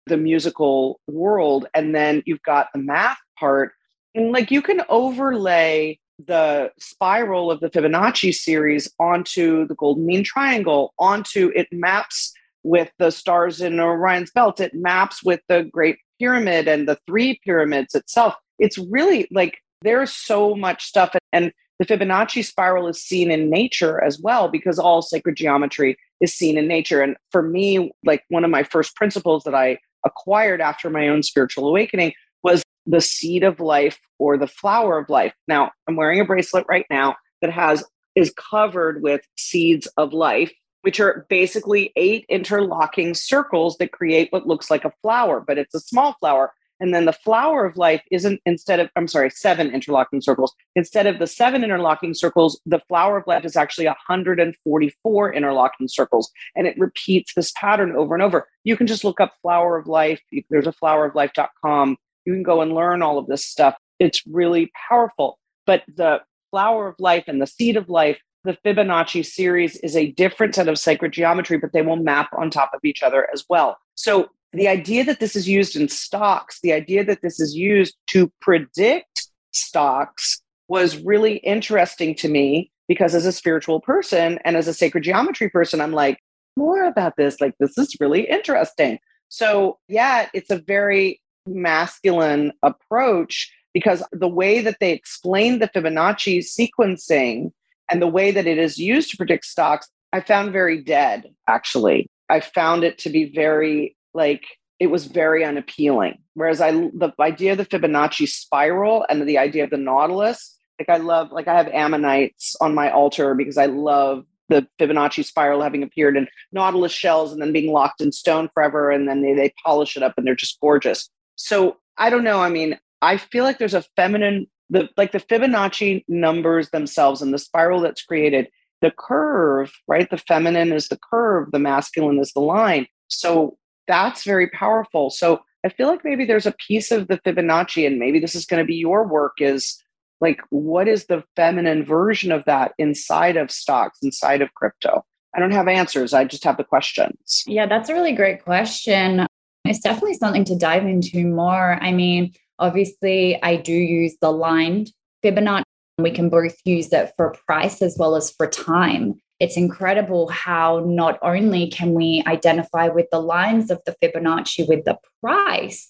the 0.06 0.16
musical 0.16 1.00
world. 1.06 1.66
And 1.74 1.94
then 1.94 2.22
you've 2.26 2.42
got 2.42 2.68
the 2.72 2.80
math 2.80 3.18
part 3.38 3.72
and 4.14 4.32
like 4.32 4.50
you 4.50 4.62
can 4.62 4.82
overlay 4.88 5.98
the 6.26 6.70
spiral 6.78 7.50
of 7.50 7.60
the 7.60 7.70
Fibonacci 7.70 8.34
series 8.34 8.92
onto 8.98 9.66
the 9.66 9.74
golden 9.74 10.06
mean 10.06 10.24
triangle, 10.24 10.92
onto 10.98 11.50
it 11.54 11.68
maps 11.72 12.32
with 12.62 12.90
the 12.98 13.10
stars 13.10 13.60
in 13.60 13.80
Orion's 13.80 14.30
belt, 14.30 14.60
it 14.60 14.74
maps 14.74 15.22
with 15.22 15.40
the 15.48 15.64
Great 15.72 15.96
Pyramid 16.18 16.68
and 16.68 16.86
the 16.86 16.98
three 17.06 17.40
pyramids 17.42 17.94
itself. 17.94 18.34
It's 18.58 18.76
really 18.76 19.28
like 19.30 19.58
there's 19.80 20.12
so 20.12 20.54
much 20.54 20.84
stuff. 20.84 21.16
And 21.32 21.52
the 21.80 21.86
Fibonacci 21.86 22.44
spiral 22.44 22.86
is 22.88 23.02
seen 23.02 23.30
in 23.30 23.48
nature 23.48 24.04
as 24.04 24.20
well, 24.20 24.48
because 24.48 24.78
all 24.78 25.00
sacred 25.00 25.36
geometry 25.36 25.96
is 26.20 26.34
seen 26.34 26.58
in 26.58 26.68
nature. 26.68 27.00
And 27.00 27.16
for 27.32 27.42
me, 27.42 27.90
like 28.04 28.22
one 28.28 28.44
of 28.44 28.50
my 28.50 28.62
first 28.62 28.94
principles 28.94 29.44
that 29.44 29.54
I 29.54 29.78
acquired 30.04 30.60
after 30.60 30.90
my 30.90 31.08
own 31.08 31.22
spiritual 31.22 31.66
awakening 31.66 32.12
was 32.42 32.62
the 32.84 33.00
seed 33.00 33.42
of 33.42 33.60
life 33.60 33.98
or 34.18 34.36
the 34.36 34.46
flower 34.46 34.98
of 34.98 35.08
life. 35.08 35.32
Now, 35.48 35.70
I'm 35.88 35.96
wearing 35.96 36.20
a 36.20 36.24
bracelet 36.24 36.66
right 36.68 36.86
now 36.90 37.16
that 37.40 37.50
has 37.50 37.82
is 38.14 38.32
covered 38.36 39.02
with 39.02 39.22
seeds 39.38 39.86
of 39.96 40.12
life, 40.12 40.52
which 40.82 41.00
are 41.00 41.24
basically 41.30 41.92
eight 41.96 42.26
interlocking 42.28 43.14
circles 43.14 43.78
that 43.78 43.92
create 43.92 44.28
what 44.32 44.46
looks 44.46 44.70
like 44.70 44.84
a 44.84 44.92
flower, 45.00 45.40
but 45.40 45.56
it's 45.56 45.74
a 45.74 45.80
small 45.80 46.14
flower. 46.20 46.52
And 46.80 46.94
then 46.94 47.04
the 47.04 47.12
flower 47.12 47.64
of 47.64 47.76
life 47.76 48.02
isn't 48.10 48.40
instead 48.46 48.80
of, 48.80 48.90
I'm 48.96 49.08
sorry, 49.08 49.30
seven 49.30 49.70
interlocking 49.70 50.20
circles. 50.20 50.54
Instead 50.74 51.06
of 51.06 51.18
the 51.18 51.26
seven 51.26 51.62
interlocking 51.62 52.14
circles, 52.14 52.60
the 52.66 52.80
flower 52.88 53.18
of 53.18 53.26
life 53.26 53.44
is 53.44 53.56
actually 53.56 53.86
144 53.86 55.32
interlocking 55.32 55.88
circles. 55.88 56.30
And 56.56 56.66
it 56.66 56.78
repeats 56.78 57.34
this 57.34 57.52
pattern 57.52 57.94
over 57.96 58.14
and 58.14 58.22
over. 58.22 58.48
You 58.64 58.76
can 58.76 58.86
just 58.86 59.04
look 59.04 59.20
up 59.20 59.34
flower 59.42 59.76
of 59.76 59.86
life. 59.86 60.20
There's 60.50 60.66
a 60.66 60.72
floweroflife.com 60.72 61.96
you 62.24 62.32
can 62.32 62.42
go 62.42 62.60
and 62.60 62.72
learn 62.72 63.02
all 63.02 63.18
of 63.18 63.26
this 63.26 63.44
stuff. 63.44 63.76
It's 63.98 64.26
really 64.26 64.70
powerful. 64.88 65.38
But 65.66 65.82
the 65.94 66.20
flower 66.50 66.88
of 66.88 66.96
life 66.98 67.24
and 67.26 67.40
the 67.40 67.46
seed 67.46 67.76
of 67.76 67.88
life, 67.88 68.18
the 68.44 68.56
Fibonacci 68.64 69.24
series 69.24 69.76
is 69.76 69.96
a 69.96 70.12
different 70.12 70.54
set 70.54 70.68
of 70.68 70.78
sacred 70.78 71.12
geometry, 71.12 71.58
but 71.58 71.72
they 71.72 71.82
will 71.82 71.96
map 71.96 72.30
on 72.36 72.50
top 72.50 72.70
of 72.74 72.80
each 72.84 73.02
other 73.02 73.28
as 73.32 73.44
well. 73.48 73.78
So 73.94 74.30
the 74.52 74.68
idea 74.68 75.04
that 75.04 75.20
this 75.20 75.36
is 75.36 75.48
used 75.48 75.76
in 75.76 75.88
stocks, 75.88 76.58
the 76.62 76.72
idea 76.72 77.04
that 77.04 77.22
this 77.22 77.38
is 77.40 77.54
used 77.54 77.96
to 78.08 78.32
predict 78.40 79.28
stocks 79.52 80.42
was 80.68 80.96
really 80.98 81.36
interesting 81.38 82.14
to 82.16 82.28
me 82.28 82.70
because 82.88 83.14
as 83.14 83.26
a 83.26 83.32
spiritual 83.32 83.80
person 83.80 84.38
and 84.44 84.56
as 84.56 84.66
a 84.66 84.74
sacred 84.74 85.04
geometry 85.04 85.48
person, 85.48 85.80
I'm 85.80 85.92
like, 85.92 86.18
more 86.56 86.84
about 86.84 87.16
this. 87.16 87.40
Like, 87.40 87.54
this 87.60 87.78
is 87.78 87.96
really 88.00 88.28
interesting. 88.28 88.98
So, 89.28 89.78
yeah, 89.88 90.28
it's 90.34 90.50
a 90.50 90.60
very 90.60 91.20
masculine 91.46 92.52
approach 92.62 93.52
because 93.72 94.02
the 94.12 94.28
way 94.28 94.60
that 94.60 94.78
they 94.80 94.92
explain 94.92 95.58
the 95.58 95.68
Fibonacci 95.68 96.38
sequencing 96.38 97.52
and 97.90 98.02
the 98.02 98.08
way 98.08 98.30
that 98.30 98.46
it 98.46 98.58
is 98.58 98.78
used 98.78 99.10
to 99.10 99.16
predict 99.16 99.44
stocks, 99.44 99.88
I 100.12 100.20
found 100.20 100.52
very 100.52 100.82
dead, 100.82 101.26
actually. 101.48 102.08
I 102.28 102.40
found 102.40 102.84
it 102.84 102.98
to 102.98 103.10
be 103.10 103.32
very, 103.32 103.96
like, 104.14 104.44
it 104.78 104.88
was 104.88 105.06
very 105.06 105.44
unappealing. 105.44 106.18
Whereas 106.34 106.60
I, 106.60 106.72
the 106.72 107.12
idea 107.20 107.52
of 107.52 107.58
the 107.58 107.66
Fibonacci 107.66 108.26
spiral 108.28 109.04
and 109.08 109.28
the 109.28 109.38
idea 109.38 109.64
of 109.64 109.70
the 109.70 109.76
Nautilus, 109.76 110.56
like, 110.78 110.88
I 110.88 110.96
love, 110.96 111.30
like, 111.32 111.48
I 111.48 111.56
have 111.56 111.68
ammonites 111.68 112.56
on 112.60 112.74
my 112.74 112.90
altar 112.90 113.34
because 113.34 113.58
I 113.58 113.66
love 113.66 114.24
the 114.48 114.66
Fibonacci 114.78 115.24
spiral 115.24 115.62
having 115.62 115.82
appeared 115.82 116.16
in 116.16 116.26
Nautilus 116.52 116.92
shells 116.92 117.32
and 117.32 117.40
then 117.40 117.52
being 117.52 117.72
locked 117.72 118.00
in 118.00 118.10
stone 118.10 118.48
forever. 118.54 118.90
And 118.90 119.08
then 119.08 119.22
they, 119.22 119.34
they 119.34 119.52
polish 119.64 119.96
it 119.96 120.02
up 120.02 120.14
and 120.16 120.26
they're 120.26 120.34
just 120.34 120.58
gorgeous. 120.60 121.08
So 121.36 121.76
I 121.98 122.10
don't 122.10 122.24
know. 122.24 122.40
I 122.40 122.48
mean, 122.48 122.78
I 123.02 123.16
feel 123.18 123.44
like 123.44 123.58
there's 123.58 123.74
a 123.74 123.84
feminine, 123.96 124.46
the 124.70 124.88
like 124.96 125.12
the 125.12 125.20
Fibonacci 125.20 126.04
numbers 126.08 126.70
themselves 126.70 127.22
and 127.22 127.32
the 127.32 127.38
spiral 127.38 127.80
that's 127.80 128.02
created, 128.02 128.48
the 128.80 128.90
curve, 128.90 129.72
right? 129.86 130.08
The 130.10 130.18
feminine 130.18 130.72
is 130.72 130.88
the 130.88 130.98
curve, 130.98 131.52
the 131.52 131.58
masculine 131.58 132.18
is 132.18 132.32
the 132.32 132.40
line. 132.40 132.86
So 133.08 133.58
that's 133.86 134.24
very 134.24 134.48
powerful. 134.48 135.10
So 135.10 135.40
I 135.64 135.68
feel 135.68 135.88
like 135.88 136.04
maybe 136.04 136.24
there's 136.24 136.46
a 136.46 136.52
piece 136.52 136.90
of 136.90 137.08
the 137.08 137.18
Fibonacci, 137.18 137.86
and 137.86 137.98
maybe 137.98 138.18
this 138.18 138.34
is 138.34 138.46
going 138.46 138.62
to 138.62 138.66
be 138.66 138.76
your 138.76 139.06
work 139.06 139.34
is 139.38 139.82
like, 140.20 140.40
what 140.50 140.88
is 140.88 141.06
the 141.06 141.24
feminine 141.36 141.84
version 141.84 142.32
of 142.32 142.44
that 142.44 142.72
inside 142.78 143.36
of 143.36 143.50
stocks, 143.50 143.98
inside 144.02 144.42
of 144.42 144.52
crypto? 144.54 145.04
I 145.34 145.40
don't 145.40 145.52
have 145.52 145.68
answers. 145.68 146.12
I 146.12 146.24
just 146.24 146.44
have 146.44 146.56
the 146.56 146.64
questions. 146.64 147.44
Yeah, 147.46 147.66
that's 147.66 147.88
a 147.88 147.94
really 147.94 148.12
great 148.12 148.42
question. 148.42 149.26
It's 149.64 149.80
definitely 149.80 150.14
something 150.14 150.44
to 150.44 150.56
dive 150.56 150.84
into 150.86 151.26
more. 151.26 151.78
I 151.80 151.92
mean, 151.92 152.32
obviously, 152.58 153.40
I 153.42 153.56
do 153.56 153.72
use 153.72 154.16
the 154.20 154.32
lined 154.32 154.90
Fibonacci. 155.24 155.62
We 155.98 156.10
can 156.10 156.30
both 156.30 156.56
use 156.64 156.92
it 156.92 157.12
for 157.16 157.36
price 157.46 157.82
as 157.82 157.96
well 157.98 158.16
as 158.16 158.30
for 158.30 158.46
time. 158.46 159.20
It's 159.40 159.56
incredible 159.56 160.28
how 160.28 160.84
not 160.86 161.18
only 161.22 161.68
can 161.68 161.94
we 161.94 162.22
identify 162.26 162.88
with 162.88 163.06
the 163.10 163.20
lines 163.20 163.70
of 163.70 163.80
the 163.86 163.96
Fibonacci 164.02 164.68
with 164.68 164.84
the 164.84 164.98
price, 165.22 165.88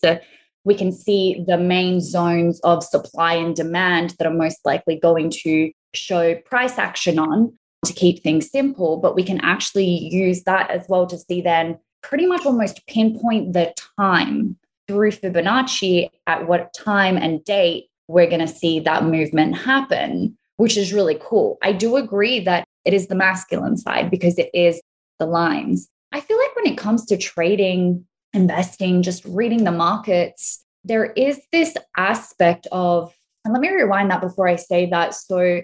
we 0.65 0.75
can 0.75 0.93
see 0.93 1.45
the 1.47 1.59
main 1.59 2.01
zones 2.01 2.61
of 2.61 2.85
supply 2.85 3.35
and 3.35 3.57
demand 3.57 4.15
that 4.19 4.27
are 4.27 4.35
most 4.35 4.61
likely 4.65 4.97
going 4.97 5.31
to 5.43 5.73
show 5.95 6.37
price 6.45 6.79
action 6.79 7.19
on 7.19 7.53
to 7.85 7.93
keep 7.93 8.23
things 8.23 8.51
simple. 8.51 8.99
But 8.99 9.17
we 9.17 9.25
can 9.25 9.41
actually 9.41 10.09
use 10.13 10.45
that 10.45 10.71
as 10.71 10.87
well 10.89 11.07
to 11.09 11.19
see 11.19 11.41
then 11.41 11.79
pretty 12.03 12.27
much 12.27 12.47
almost 12.47 12.87
pinpoint 12.87 13.53
the 13.53 13.75
time 13.99 14.57
through 14.87 15.11
Fibonacci 15.11 16.09
at 16.27 16.47
what 16.47 16.73
time 16.73 17.17
and 17.17 17.45
date 17.45 17.87
we're 18.07 18.29
going 18.29 18.41
to 18.41 18.49
see 18.49 18.81
that 18.81 19.05
movement 19.05 19.57
happen, 19.57 20.37
which 20.57 20.77
is 20.77 20.93
really 20.93 21.19
cool. 21.21 21.59
I 21.63 21.73
do 21.73 21.97
agree 21.97 22.41
that 22.41 22.65
it 22.85 22.95
is 22.95 23.09
the 23.09 23.15
masculine 23.15 23.77
side 23.77 24.11
because 24.11 24.39
it 24.39 24.51
is 24.55 24.81
the 25.19 25.27
lines. 25.27 25.89
I 26.13 26.21
feel 26.21 26.39
like 26.39 26.57
when 26.57 26.67
it 26.67 26.79
comes 26.79 27.05
to 27.07 27.17
trading, 27.17 28.05
investing, 28.33 29.03
just 29.03 29.25
reading 29.25 29.65
the 29.65 29.73
markets, 29.73 30.65
there 30.85 31.07
is 31.13 31.41
this 31.53 31.77
aspect 31.97 32.67
of, 32.73 33.15
and 33.45 33.53
let 33.53 33.61
me 33.61 33.71
rewind 33.71 34.11
that 34.11 34.21
before 34.21 34.49
I 34.49 34.57
say 34.57 34.89
that. 34.91 35.15
So, 35.15 35.63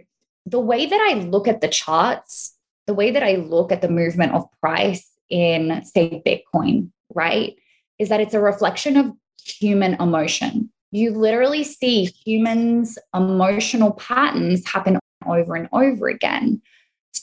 the 0.48 0.60
way 0.60 0.86
that 0.86 1.08
I 1.10 1.14
look 1.14 1.48
at 1.48 1.60
the 1.60 1.68
charts, 1.68 2.54
the 2.86 2.94
way 2.94 3.10
that 3.10 3.22
I 3.22 3.34
look 3.34 3.72
at 3.72 3.82
the 3.82 3.88
movement 3.88 4.32
of 4.32 4.44
price 4.60 5.10
in, 5.28 5.82
say, 5.84 6.22
Bitcoin, 6.24 6.90
right? 7.14 7.56
Is 7.98 8.10
that 8.10 8.20
it's 8.20 8.34
a 8.34 8.40
reflection 8.40 8.96
of 8.96 9.12
human 9.44 9.94
emotion. 9.94 10.70
You 10.92 11.10
literally 11.10 11.64
see 11.64 12.04
humans' 12.04 12.96
emotional 13.14 13.92
patterns 13.92 14.66
happen 14.66 14.98
over 15.26 15.56
and 15.56 15.68
over 15.72 16.08
again. 16.08 16.62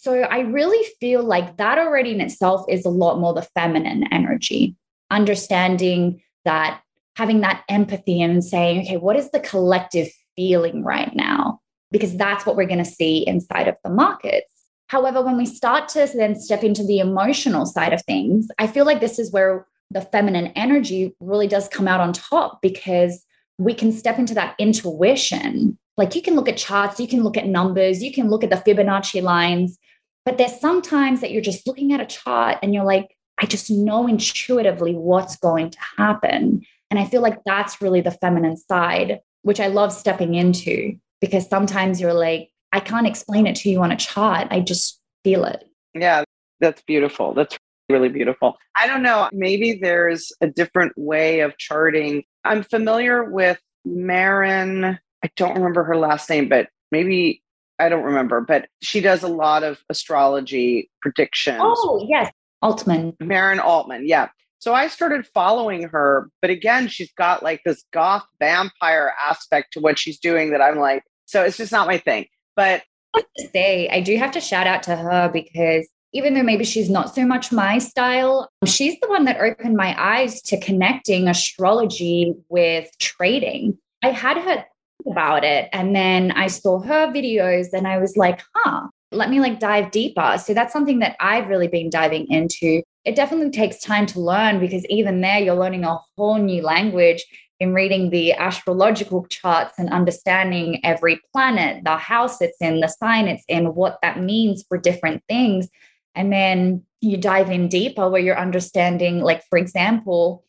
So 0.01 0.21
I 0.21 0.39
really 0.39 0.85
feel 0.99 1.23
like 1.23 1.57
that 1.57 1.77
already 1.77 2.11
in 2.11 2.21
itself 2.21 2.65
is 2.69 2.85
a 2.85 2.89
lot 2.89 3.19
more 3.19 3.33
the 3.33 3.41
feminine 3.41 4.05
energy, 4.11 4.75
understanding 5.11 6.21
that 6.45 6.81
having 7.15 7.41
that 7.41 7.63
empathy 7.69 8.21
and 8.21 8.43
saying, 8.43 8.81
okay, 8.81 8.97
what 8.97 9.15
is 9.15 9.29
the 9.31 9.39
collective 9.39 10.09
feeling 10.35 10.83
right 10.83 11.15
now? 11.15 11.59
Because 11.91 12.17
that's 12.17 12.45
what 12.45 12.55
we're 12.55 12.65
going 12.65 12.83
to 12.83 12.85
see 12.85 13.25
inside 13.27 13.67
of 13.67 13.75
the 13.83 13.89
markets. 13.89 14.51
However, 14.87 15.21
when 15.21 15.37
we 15.37 15.45
start 15.45 15.89
to 15.89 16.09
then 16.13 16.35
step 16.35 16.63
into 16.63 16.83
the 16.83 16.99
emotional 16.99 17.65
side 17.65 17.93
of 17.93 18.03
things, 18.03 18.47
I 18.57 18.67
feel 18.67 18.85
like 18.85 18.99
this 18.99 19.19
is 19.19 19.31
where 19.31 19.67
the 19.91 20.01
feminine 20.01 20.47
energy 20.55 21.15
really 21.19 21.47
does 21.47 21.67
come 21.67 21.87
out 21.87 21.99
on 21.99 22.13
top 22.13 22.61
because 22.61 23.23
we 23.57 23.73
can 23.73 23.91
step 23.91 24.17
into 24.17 24.33
that 24.33 24.55
intuition. 24.57 25.77
Like 25.97 26.15
you 26.15 26.21
can 26.21 26.35
look 26.35 26.49
at 26.49 26.57
charts, 26.57 26.99
you 26.99 27.07
can 27.07 27.23
look 27.23 27.37
at 27.37 27.47
numbers, 27.47 28.01
you 28.01 28.11
can 28.11 28.29
look 28.29 28.43
at 28.43 28.49
the 28.49 28.55
Fibonacci 28.55 29.21
lines, 29.21 29.77
but 30.25 30.37
there's 30.37 30.59
sometimes 30.59 31.21
that 31.21 31.31
you're 31.31 31.41
just 31.41 31.67
looking 31.67 31.93
at 31.93 32.01
a 32.01 32.05
chart 32.05 32.57
and 32.63 32.73
you're 32.73 32.83
like, 32.83 33.15
I 33.39 33.45
just 33.45 33.69
know 33.69 34.07
intuitively 34.07 34.93
what's 34.93 35.35
going 35.37 35.71
to 35.71 35.77
happen. 35.97 36.65
And 36.89 36.99
I 36.99 37.05
feel 37.05 37.21
like 37.21 37.39
that's 37.45 37.81
really 37.81 38.01
the 38.01 38.11
feminine 38.11 38.57
side, 38.57 39.19
which 39.41 39.59
I 39.59 39.67
love 39.67 39.91
stepping 39.91 40.35
into 40.35 40.95
because 41.19 41.47
sometimes 41.47 41.99
you're 41.99 42.13
like, 42.13 42.49
I 42.71 42.79
can't 42.79 43.07
explain 43.07 43.47
it 43.47 43.55
to 43.57 43.69
you 43.69 43.81
on 43.81 43.91
a 43.91 43.97
chart. 43.97 44.47
I 44.51 44.59
just 44.59 44.99
feel 45.23 45.45
it. 45.45 45.67
Yeah, 45.93 46.23
that's 46.59 46.81
beautiful. 46.81 47.33
That's 47.33 47.57
really 47.89 48.09
beautiful. 48.09 48.57
I 48.75 48.87
don't 48.87 49.03
know. 49.03 49.29
Maybe 49.31 49.79
there's 49.81 50.31
a 50.41 50.47
different 50.47 50.93
way 50.95 51.41
of 51.41 51.57
charting. 51.57 52.23
I'm 52.43 52.63
familiar 52.63 53.23
with 53.23 53.59
Maren. 53.85 54.99
I 55.23 55.29
don't 55.35 55.55
remember 55.55 55.83
her 55.83 55.97
last 55.97 56.29
name, 56.29 56.49
but 56.49 56.67
maybe 56.91 57.41
I 57.79 57.89
don't 57.89 58.03
remember, 58.03 58.41
but 58.41 58.67
she 58.81 58.99
does 59.01 59.23
a 59.23 59.27
lot 59.27 59.63
of 59.63 59.79
astrology 59.89 60.89
predictions. 61.01 61.59
Oh, 61.61 62.05
yes. 62.07 62.31
Altman. 62.61 63.15
Maren 63.19 63.59
Altman. 63.59 64.07
Yeah. 64.07 64.29
So 64.59 64.73
I 64.73 64.87
started 64.87 65.27
following 65.33 65.83
her, 65.89 66.29
but 66.41 66.49
again, 66.49 66.87
she's 66.87 67.11
got 67.13 67.43
like 67.43 67.61
this 67.65 67.83
goth 67.91 68.25
vampire 68.39 69.13
aspect 69.27 69.73
to 69.73 69.81
what 69.81 69.99
she's 69.99 70.19
doing 70.19 70.51
that 70.51 70.61
I'm 70.61 70.79
like, 70.79 71.03
so 71.25 71.43
it's 71.43 71.57
just 71.57 71.71
not 71.71 71.87
my 71.87 71.97
thing. 71.97 72.27
But 72.55 72.83
I 73.15 73.23
say, 73.51 73.89
I 73.89 73.99
do 73.99 74.15
have 74.17 74.31
to 74.31 74.41
shout 74.41 74.67
out 74.67 74.83
to 74.83 74.95
her 74.95 75.29
because 75.31 75.87
even 76.13 76.33
though 76.33 76.43
maybe 76.43 76.63
she's 76.63 76.89
not 76.89 77.13
so 77.13 77.25
much 77.25 77.51
my 77.51 77.79
style, 77.79 78.49
she's 78.65 78.97
the 79.01 79.09
one 79.09 79.25
that 79.25 79.41
opened 79.41 79.75
my 79.75 79.95
eyes 80.01 80.41
to 80.43 80.59
connecting 80.59 81.27
astrology 81.27 82.33
with 82.49 82.87
trading. 82.99 83.77
I 84.03 84.11
had 84.11 84.37
her 84.37 84.65
about 85.07 85.43
it 85.43 85.69
and 85.73 85.95
then 85.95 86.31
I 86.31 86.47
saw 86.47 86.79
her 86.79 87.07
videos 87.07 87.73
and 87.73 87.87
I 87.87 87.97
was 87.97 88.17
like, 88.17 88.41
huh, 88.55 88.87
let 89.11 89.29
me 89.29 89.39
like 89.39 89.59
dive 89.59 89.91
deeper. 89.91 90.37
So 90.43 90.53
that's 90.53 90.73
something 90.73 90.99
that 90.99 91.15
I've 91.19 91.47
really 91.47 91.67
been 91.67 91.89
diving 91.89 92.27
into. 92.29 92.81
It 93.05 93.15
definitely 93.15 93.51
takes 93.51 93.79
time 93.79 94.05
to 94.07 94.19
learn 94.19 94.59
because 94.59 94.85
even 94.87 95.21
there, 95.21 95.39
you're 95.39 95.55
learning 95.55 95.83
a 95.83 95.99
whole 96.17 96.37
new 96.37 96.61
language 96.61 97.23
in 97.59 97.73
reading 97.73 98.09
the 98.09 98.33
astrological 98.33 99.25
charts 99.27 99.75
and 99.77 99.89
understanding 99.89 100.83
every 100.83 101.21
planet, 101.31 101.83
the 101.83 101.95
house 101.95 102.41
it's 102.41 102.57
in, 102.59 102.79
the 102.79 102.87
sign 102.87 103.27
it's 103.27 103.43
in, 103.47 103.75
what 103.75 103.99
that 104.01 104.19
means 104.19 104.65
for 104.67 104.77
different 104.77 105.23
things. 105.29 105.69
And 106.15 106.31
then 106.31 106.83
you 107.01 107.17
dive 107.17 107.49
in 107.49 107.67
deeper 107.67 108.09
where 108.09 108.21
you're 108.21 108.37
understanding, 108.37 109.21
like, 109.21 109.43
for 109.49 109.57
example, 109.57 110.43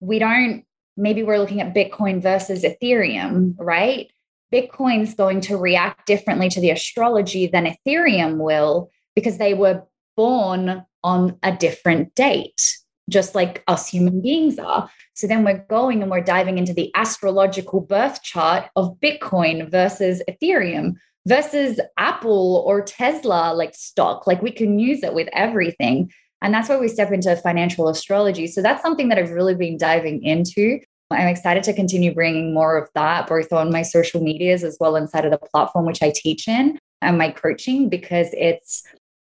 we 0.00 0.18
don't, 0.18 0.64
maybe 0.98 1.22
we're 1.22 1.38
looking 1.38 1.60
at 1.60 1.74
Bitcoin 1.74 2.20
versus 2.20 2.64
Ethereum, 2.64 3.54
right? 3.58 4.10
Bitcoin's 4.52 5.14
going 5.14 5.40
to 5.42 5.56
react 5.56 6.06
differently 6.06 6.48
to 6.50 6.60
the 6.60 6.70
astrology 6.70 7.46
than 7.46 7.66
Ethereum 7.86 8.38
will 8.38 8.90
because 9.14 9.38
they 9.38 9.54
were 9.54 9.82
born 10.16 10.84
on 11.04 11.38
a 11.42 11.56
different 11.56 12.14
date, 12.14 12.76
just 13.08 13.34
like 13.34 13.62
us 13.68 13.88
human 13.88 14.20
beings 14.20 14.58
are. 14.58 14.90
So 15.14 15.26
then 15.26 15.44
we're 15.44 15.64
going 15.68 16.02
and 16.02 16.10
we're 16.10 16.20
diving 16.20 16.58
into 16.58 16.74
the 16.74 16.90
astrological 16.94 17.80
birth 17.80 18.22
chart 18.22 18.64
of 18.74 18.98
Bitcoin 19.00 19.70
versus 19.70 20.22
Ethereum 20.28 20.94
versus 21.26 21.78
Apple 21.98 22.64
or 22.66 22.82
Tesla, 22.82 23.52
like 23.54 23.74
stock. 23.74 24.26
Like 24.26 24.42
we 24.42 24.50
can 24.50 24.78
use 24.78 25.02
it 25.02 25.14
with 25.14 25.28
everything. 25.32 26.10
And 26.42 26.54
that's 26.54 26.68
why 26.68 26.76
we 26.76 26.88
step 26.88 27.10
into 27.10 27.34
financial 27.36 27.88
astrology. 27.88 28.46
So 28.46 28.62
that's 28.62 28.82
something 28.82 29.08
that 29.08 29.18
I've 29.18 29.30
really 29.30 29.54
been 29.54 29.76
diving 29.76 30.22
into. 30.22 30.80
I'm 31.10 31.28
excited 31.28 31.62
to 31.64 31.72
continue 31.72 32.14
bringing 32.14 32.52
more 32.52 32.76
of 32.76 32.88
that, 32.94 33.26
both 33.26 33.52
on 33.52 33.72
my 33.72 33.82
social 33.82 34.22
medias 34.22 34.62
as 34.62 34.76
well 34.78 34.94
inside 34.94 35.24
of 35.24 35.30
the 35.30 35.38
platform 35.38 35.86
which 35.86 36.02
I 36.02 36.12
teach 36.14 36.46
in 36.46 36.78
and 37.00 37.16
my 37.16 37.30
coaching, 37.30 37.88
because 37.88 38.28
it's 38.32 38.82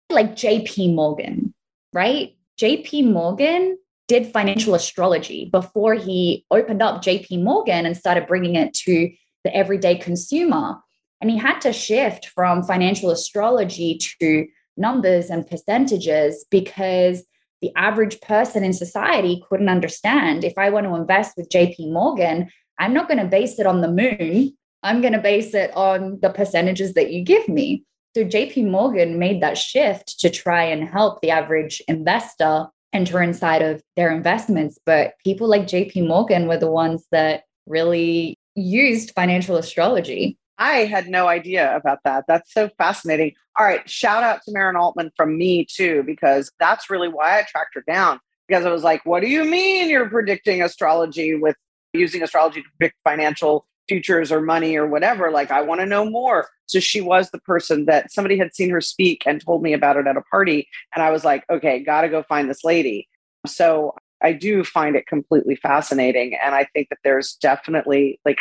like 0.10 0.36
JP 0.36 0.96
Morgan, 0.96 1.54
right? 1.94 2.36
JP 2.60 3.12
Morgan 3.12 3.78
did 4.08 4.32
financial 4.32 4.76
astrology 4.76 5.50
before 5.52 5.94
he 5.94 6.46
opened 6.52 6.82
up 6.82 7.04
JP 7.04 7.44
Morgan 7.44 7.86
and 7.86 7.98
started 7.98 8.28
bringing 8.28 8.56
it 8.56 8.74
to 8.74 9.12
the 9.44 9.56
everyday 9.56 9.96
consumer. 9.96 10.78
And 11.22 11.30
he 11.30 11.38
had 11.38 11.60
to 11.62 11.74
shift 11.74 12.28
from 12.28 12.64
financial 12.64 13.10
astrology 13.10 14.00
to 14.20 14.48
numbers 14.78 15.30
and 15.30 15.48
percentages 15.48 16.46
because 16.50 17.24
the 17.62 17.72
average 17.76 18.20
person 18.22 18.64
in 18.64 18.74
society 18.74 19.44
couldn't 19.50 19.70
understand. 19.70 20.44
If 20.44 20.54
I 20.58 20.70
want 20.70 20.86
to 20.86 20.96
invest 20.96 21.36
with 21.38 21.50
JP 21.50 21.92
Morgan, 21.92 22.50
I'm 22.80 22.94
not 22.94 23.08
going 23.08 23.20
to 23.20 23.26
base 23.26 23.60
it 23.60 23.66
on 23.66 23.82
the 23.82 23.92
moon. 23.92 24.56
I'm 24.84 25.02
going 25.02 25.14
to 25.14 25.20
base 25.20 25.54
it 25.54 25.76
on 25.76 26.20
the 26.22 26.30
percentages 26.30 26.94
that 26.94 27.12
you 27.12 27.24
give 27.24 27.48
me. 27.48 27.84
So 28.16 28.24
JP 28.24 28.70
Morgan 28.70 29.20
made 29.20 29.42
that 29.42 29.58
shift 29.58 30.20
to 30.20 30.30
try 30.30 30.64
and 30.64 30.88
help 30.88 31.22
the 31.22 31.32
average 31.32 31.82
investor 31.88 32.68
enter 32.94 33.22
inside 33.22 33.62
of 33.62 33.82
their 33.96 34.12
investments. 34.12 34.80
But 34.86 35.14
people 35.24 35.48
like 35.50 35.64
JP 35.64 36.08
Morgan 36.08 36.48
were 36.48 36.58
the 36.58 36.72
ones 36.72 37.06
that 37.12 37.44
really 37.66 38.38
used 38.56 39.12
financial 39.12 39.58
astrology. 39.58 40.38
I 40.58 40.86
had 40.86 41.08
no 41.08 41.28
idea 41.28 41.76
about 41.76 42.00
that. 42.06 42.26
That's 42.28 42.54
so 42.54 42.70
fascinating. 42.78 43.34
All 43.58 43.66
right, 43.66 43.88
shout 43.90 44.24
out 44.24 44.42
to 44.46 44.52
Maren 44.52 44.76
Altman 44.76 45.12
from 45.16 45.38
me 45.38 45.66
too, 45.66 46.04
because 46.06 46.52
that's 46.60 46.90
really 46.90 47.10
why 47.10 47.40
I 47.40 47.44
tracked 47.44 47.76
her 47.76 47.84
down. 47.88 48.20
Because 48.48 48.66
I 48.66 48.72
was 48.72 48.84
like, 48.84 49.06
what 49.06 49.22
do 49.22 49.28
you 49.28 49.44
mean 49.44 49.90
you're 49.90 50.10
predicting 50.10 50.62
astrology 50.62 51.36
with 51.36 51.56
using 51.94 52.22
astrology 52.22 52.62
to 52.62 52.68
predict 52.78 52.96
financial 53.04 53.66
futures 53.88 54.32
or 54.32 54.40
money 54.40 54.76
or 54.76 54.86
whatever? 54.86 55.32
Like, 55.32 55.52
I 55.52 55.62
want 55.62 55.82
to 55.82 55.86
know 55.86 56.10
more. 56.10 56.48
So 56.68 56.80
she 56.80 57.02
was 57.02 57.32
the 57.32 57.40
person 57.40 57.86
that 57.86 58.12
somebody 58.12 58.38
had 58.38 58.54
seen 58.54 58.70
her 58.70 58.82
speak 58.82 59.24
and 59.26 59.44
told 59.44 59.64
me 59.64 59.74
about 59.74 59.98
it 59.98 60.08
at 60.08 60.18
a 60.18 60.22
party. 60.22 60.68
And 60.94 61.04
I 61.04 61.12
was 61.12 61.26
like, 61.26 61.44
okay, 61.50 61.80
got 61.80 62.02
to 62.02 62.10
go 62.10 62.24
find 62.24 62.50
this 62.50 62.64
lady. 62.64 63.08
So 63.48 63.96
I 64.22 64.34
do 64.34 64.64
find 64.64 64.96
it 64.96 65.08
completely 65.08 65.56
fascinating. 65.56 66.38
And 66.44 66.56
I 66.56 66.68
think 66.74 66.90
that 66.90 67.00
there's 67.04 67.34
definitely 67.34 68.20
like 68.26 68.40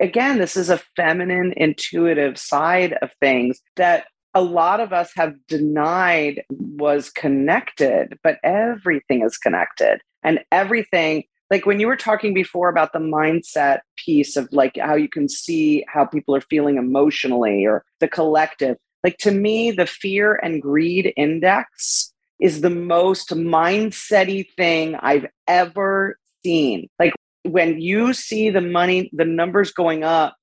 again, 0.00 0.38
this 0.38 0.56
is 0.56 0.70
a 0.70 0.80
feminine, 0.96 1.54
intuitive 1.56 2.38
side 2.38 2.94
of 3.02 3.10
things 3.20 3.60
that 3.76 4.06
a 4.34 4.42
lot 4.42 4.80
of 4.80 4.92
us 4.92 5.12
have 5.14 5.34
denied 5.46 6.42
was 6.50 7.10
connected, 7.10 8.18
but 8.22 8.38
everything 8.42 9.22
is 9.22 9.38
connected. 9.38 10.00
And 10.24 10.40
everything, 10.50 11.24
like 11.50 11.66
when 11.66 11.78
you 11.78 11.86
were 11.86 11.96
talking 11.96 12.34
before 12.34 12.68
about 12.68 12.92
the 12.92 12.98
mindset 12.98 13.80
piece 13.96 14.36
of 14.36 14.48
like 14.50 14.76
how 14.76 14.96
you 14.96 15.08
can 15.08 15.28
see 15.28 15.84
how 15.86 16.04
people 16.04 16.34
are 16.34 16.40
feeling 16.40 16.76
emotionally 16.78 17.64
or 17.64 17.84
the 18.00 18.08
collective, 18.08 18.76
like 19.04 19.18
to 19.18 19.30
me, 19.30 19.70
the 19.70 19.86
fear 19.86 20.34
and 20.34 20.60
greed 20.60 21.12
index 21.16 22.12
is 22.40 22.60
the 22.60 22.70
most 22.70 23.28
mindsety 23.30 24.46
thing 24.56 24.96
I've 24.96 25.26
ever 25.46 26.18
seen. 26.42 26.88
Like 26.98 27.12
when 27.44 27.80
you 27.80 28.12
see 28.12 28.50
the 28.50 28.60
money, 28.60 29.10
the 29.12 29.24
numbers 29.24 29.72
going 29.72 30.02
up, 30.02 30.36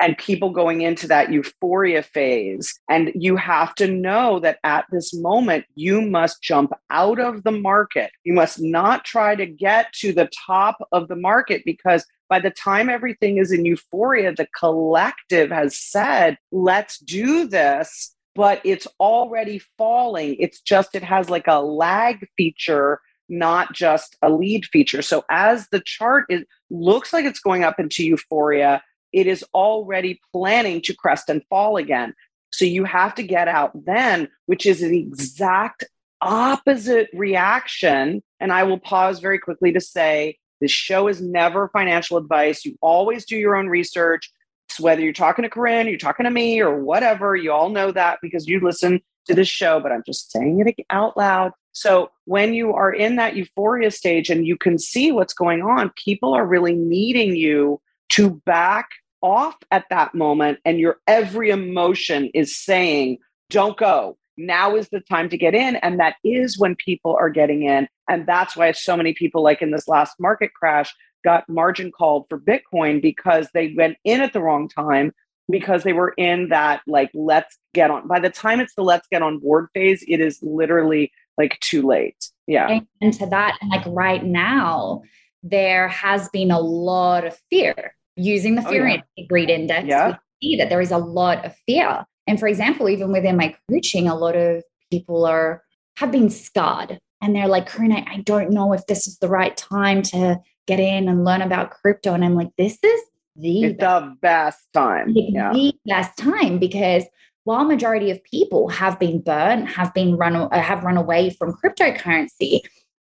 and 0.00 0.16
people 0.16 0.50
going 0.50 0.82
into 0.82 1.08
that 1.08 1.32
euphoria 1.32 2.02
phase. 2.02 2.78
And 2.88 3.10
you 3.14 3.36
have 3.36 3.74
to 3.76 3.90
know 3.90 4.38
that 4.40 4.58
at 4.62 4.84
this 4.92 5.12
moment, 5.12 5.64
you 5.74 6.00
must 6.00 6.42
jump 6.42 6.72
out 6.90 7.18
of 7.18 7.42
the 7.42 7.50
market. 7.50 8.10
You 8.24 8.32
must 8.32 8.60
not 8.60 9.04
try 9.04 9.34
to 9.34 9.44
get 9.44 9.92
to 9.94 10.12
the 10.12 10.30
top 10.46 10.78
of 10.92 11.08
the 11.08 11.16
market 11.16 11.62
because 11.64 12.06
by 12.28 12.38
the 12.38 12.50
time 12.50 12.88
everything 12.88 13.38
is 13.38 13.50
in 13.50 13.64
euphoria, 13.64 14.32
the 14.32 14.46
collective 14.56 15.50
has 15.50 15.78
said, 15.78 16.38
let's 16.52 16.98
do 16.98 17.48
this. 17.48 18.14
But 18.34 18.60
it's 18.62 18.86
already 19.00 19.60
falling. 19.78 20.36
It's 20.38 20.60
just, 20.60 20.94
it 20.94 21.02
has 21.02 21.28
like 21.28 21.48
a 21.48 21.60
lag 21.60 22.24
feature 22.36 23.00
not 23.28 23.72
just 23.72 24.16
a 24.22 24.30
lead 24.30 24.66
feature. 24.66 25.02
So 25.02 25.24
as 25.30 25.68
the 25.70 25.80
chart 25.84 26.26
is 26.28 26.44
looks 26.70 27.12
like 27.12 27.24
it's 27.24 27.40
going 27.40 27.64
up 27.64 27.78
into 27.78 28.04
euphoria, 28.04 28.82
it 29.12 29.26
is 29.26 29.44
already 29.54 30.20
planning 30.32 30.80
to 30.82 30.94
crest 30.94 31.28
and 31.28 31.42
fall 31.48 31.76
again. 31.76 32.14
So 32.50 32.64
you 32.64 32.84
have 32.84 33.14
to 33.16 33.22
get 33.22 33.48
out 33.48 33.72
then, 33.84 34.28
which 34.46 34.66
is 34.66 34.80
the 34.80 35.00
exact 35.00 35.84
opposite 36.20 37.08
reaction. 37.12 38.22
And 38.40 38.52
I 38.52 38.64
will 38.64 38.78
pause 38.78 39.20
very 39.20 39.38
quickly 39.38 39.72
to 39.72 39.80
say 39.80 40.38
this 40.60 40.70
show 40.70 41.08
is 41.08 41.20
never 41.20 41.68
financial 41.68 42.16
advice. 42.16 42.64
You 42.64 42.76
always 42.80 43.24
do 43.24 43.36
your 43.36 43.56
own 43.56 43.68
research. 43.68 44.30
So 44.70 44.84
whether 44.84 45.00
you're 45.00 45.12
talking 45.12 45.44
to 45.44 45.48
Corinne, 45.48 45.86
you're 45.86 45.98
talking 45.98 46.24
to 46.24 46.30
me, 46.30 46.60
or 46.60 46.82
whatever, 46.82 47.34
you 47.36 47.52
all 47.52 47.70
know 47.70 47.90
that 47.92 48.18
because 48.20 48.46
you 48.46 48.60
listen 48.60 49.00
to 49.28 49.34
this 49.34 49.48
show, 49.48 49.80
but 49.80 49.92
I'm 49.92 50.02
just 50.04 50.32
saying 50.32 50.60
it 50.66 50.86
out 50.90 51.16
loud. 51.16 51.52
So 51.72 52.10
when 52.24 52.54
you 52.54 52.72
are 52.74 52.92
in 52.92 53.16
that 53.16 53.36
euphoria 53.36 53.90
stage 53.90 54.30
and 54.30 54.46
you 54.46 54.56
can 54.56 54.78
see 54.78 55.12
what's 55.12 55.34
going 55.34 55.62
on, 55.62 55.92
people 56.02 56.34
are 56.34 56.46
really 56.46 56.74
needing 56.74 57.36
you 57.36 57.80
to 58.12 58.30
back 58.44 58.88
off 59.22 59.56
at 59.70 59.84
that 59.90 60.14
moment. 60.14 60.58
And 60.64 60.80
your 60.80 60.98
every 61.06 61.50
emotion 61.50 62.30
is 62.34 62.56
saying, 62.56 63.18
don't 63.50 63.76
go. 63.76 64.16
Now 64.36 64.76
is 64.76 64.88
the 64.88 65.00
time 65.00 65.28
to 65.30 65.36
get 65.36 65.54
in. 65.54 65.76
And 65.76 65.98
that 66.00 66.16
is 66.24 66.58
when 66.58 66.76
people 66.76 67.16
are 67.18 67.30
getting 67.30 67.64
in. 67.64 67.88
And 68.08 68.26
that's 68.26 68.56
why 68.56 68.72
so 68.72 68.96
many 68.96 69.12
people, 69.12 69.42
like 69.42 69.62
in 69.62 69.70
this 69.70 69.88
last 69.88 70.14
market 70.18 70.52
crash, 70.54 70.94
got 71.24 71.48
margin 71.48 71.90
called 71.90 72.26
for 72.28 72.38
Bitcoin 72.38 73.02
because 73.02 73.48
they 73.52 73.74
went 73.76 73.96
in 74.04 74.20
at 74.20 74.32
the 74.32 74.40
wrong 74.40 74.68
time 74.68 75.12
because 75.50 75.82
they 75.82 75.92
were 75.92 76.14
in 76.16 76.48
that 76.48 76.82
like 76.86 77.10
let's 77.14 77.56
get 77.74 77.90
on 77.90 78.06
by 78.06 78.20
the 78.20 78.30
time 78.30 78.60
it's 78.60 78.74
the 78.74 78.82
let's 78.82 79.06
get 79.10 79.22
on 79.22 79.38
board 79.38 79.68
phase 79.74 80.04
it 80.06 80.20
is 80.20 80.38
literally 80.42 81.10
like 81.36 81.58
too 81.60 81.82
late 81.82 82.30
yeah 82.46 82.80
and 83.00 83.14
to 83.14 83.26
that 83.26 83.56
and 83.60 83.70
like 83.70 83.84
right 83.86 84.24
now 84.24 85.02
there 85.42 85.88
has 85.88 86.28
been 86.30 86.50
a 86.50 86.60
lot 86.60 87.24
of 87.24 87.38
fear 87.50 87.94
using 88.16 88.56
the 88.56 88.66
oh, 88.66 88.70
fear 88.70 88.88
oh, 88.88 88.96
yeah. 89.16 89.24
greed 89.28 89.50
index. 89.50 89.86
Yeah. 89.86 90.16
We 90.40 90.50
see 90.50 90.56
that 90.56 90.68
there 90.68 90.80
is 90.80 90.90
a 90.90 90.98
lot 90.98 91.44
of 91.44 91.54
fear. 91.66 92.04
And 92.26 92.38
for 92.38 92.48
example, 92.48 92.88
even 92.88 93.12
within 93.12 93.36
my 93.36 93.56
coaching, 93.70 94.08
a 94.08 94.14
lot 94.14 94.36
of 94.36 94.62
people 94.90 95.24
are 95.24 95.62
have 95.96 96.12
been 96.12 96.30
scarred 96.30 97.00
and 97.20 97.34
they're 97.34 97.48
like, 97.48 97.78
I, 97.78 98.06
I 98.08 98.20
don't 98.24 98.50
know 98.50 98.72
if 98.72 98.86
this 98.86 99.08
is 99.08 99.18
the 99.18 99.28
right 99.28 99.56
time 99.56 100.02
to 100.02 100.40
get 100.66 100.78
in 100.78 101.08
and 101.08 101.24
learn 101.24 101.42
about 101.42 101.70
crypto. 101.70 102.14
And 102.14 102.24
I'm 102.24 102.34
like, 102.34 102.50
this 102.56 102.78
is 102.82 103.00
the, 103.38 103.72
best, 103.72 103.78
the 103.78 104.16
best 104.20 104.68
time. 104.74 105.12
Yeah. 105.14 105.52
The 105.52 105.74
best 105.86 106.16
time 106.18 106.58
because 106.58 107.04
while 107.44 107.64
majority 107.64 108.10
of 108.10 108.22
people 108.24 108.68
have 108.68 108.98
been 108.98 109.20
burnt, 109.20 109.68
have 109.68 109.94
been 109.94 110.16
run, 110.16 110.36
uh, 110.36 110.60
have 110.60 110.84
run 110.84 110.96
away 110.96 111.30
from 111.30 111.56
cryptocurrency, 111.64 112.60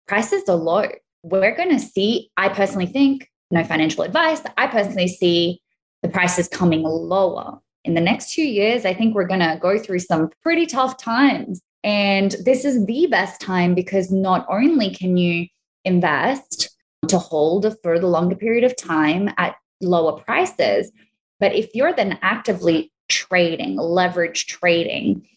prices 0.07 0.43
are 0.47 0.55
low. 0.55 0.87
We're 1.23 1.55
going 1.55 1.71
to 1.71 1.79
see, 1.79 2.29
I 2.37 2.49
personally 2.49 2.85
think, 2.85 3.27
no 3.49 3.63
financial 3.63 4.03
advice, 4.03 4.41
I 4.57 4.67
personally 4.67 5.07
see 5.07 5.61
the 6.03 6.09
prices 6.09 6.47
coming 6.47 6.83
lower. 6.83 7.59
In 7.83 7.93
the 7.93 8.01
next 8.01 8.33
two 8.33 8.43
years, 8.43 8.85
I 8.85 8.93
think 8.93 9.15
we're 9.15 9.27
going 9.27 9.39
to 9.39 9.57
go 9.61 9.77
through 9.77 9.99
some 9.99 10.29
pretty 10.43 10.65
tough 10.65 10.97
times. 10.97 11.61
And 11.83 12.35
this 12.43 12.65
is 12.65 12.85
the 12.85 13.07
best 13.07 13.41
time 13.41 13.75
because 13.75 14.11
not 14.11 14.45
only 14.49 14.93
can 14.93 15.17
you 15.17 15.47
invest 15.85 16.69
to 17.07 17.19
hold 17.19 17.75
for 17.83 17.99
the 17.99 18.07
longer 18.07 18.35
period 18.35 18.63
of 18.63 18.75
time 18.75 19.29
at 19.37 19.55
lower 19.85 20.19
prices, 20.19 20.91
but 21.39 21.53
if 21.53 21.73
you're 21.73 21.93
then 21.93 22.19
actively 22.21 22.91
trading, 23.07 23.77
leverage 23.77 24.47
trading, 24.47 25.27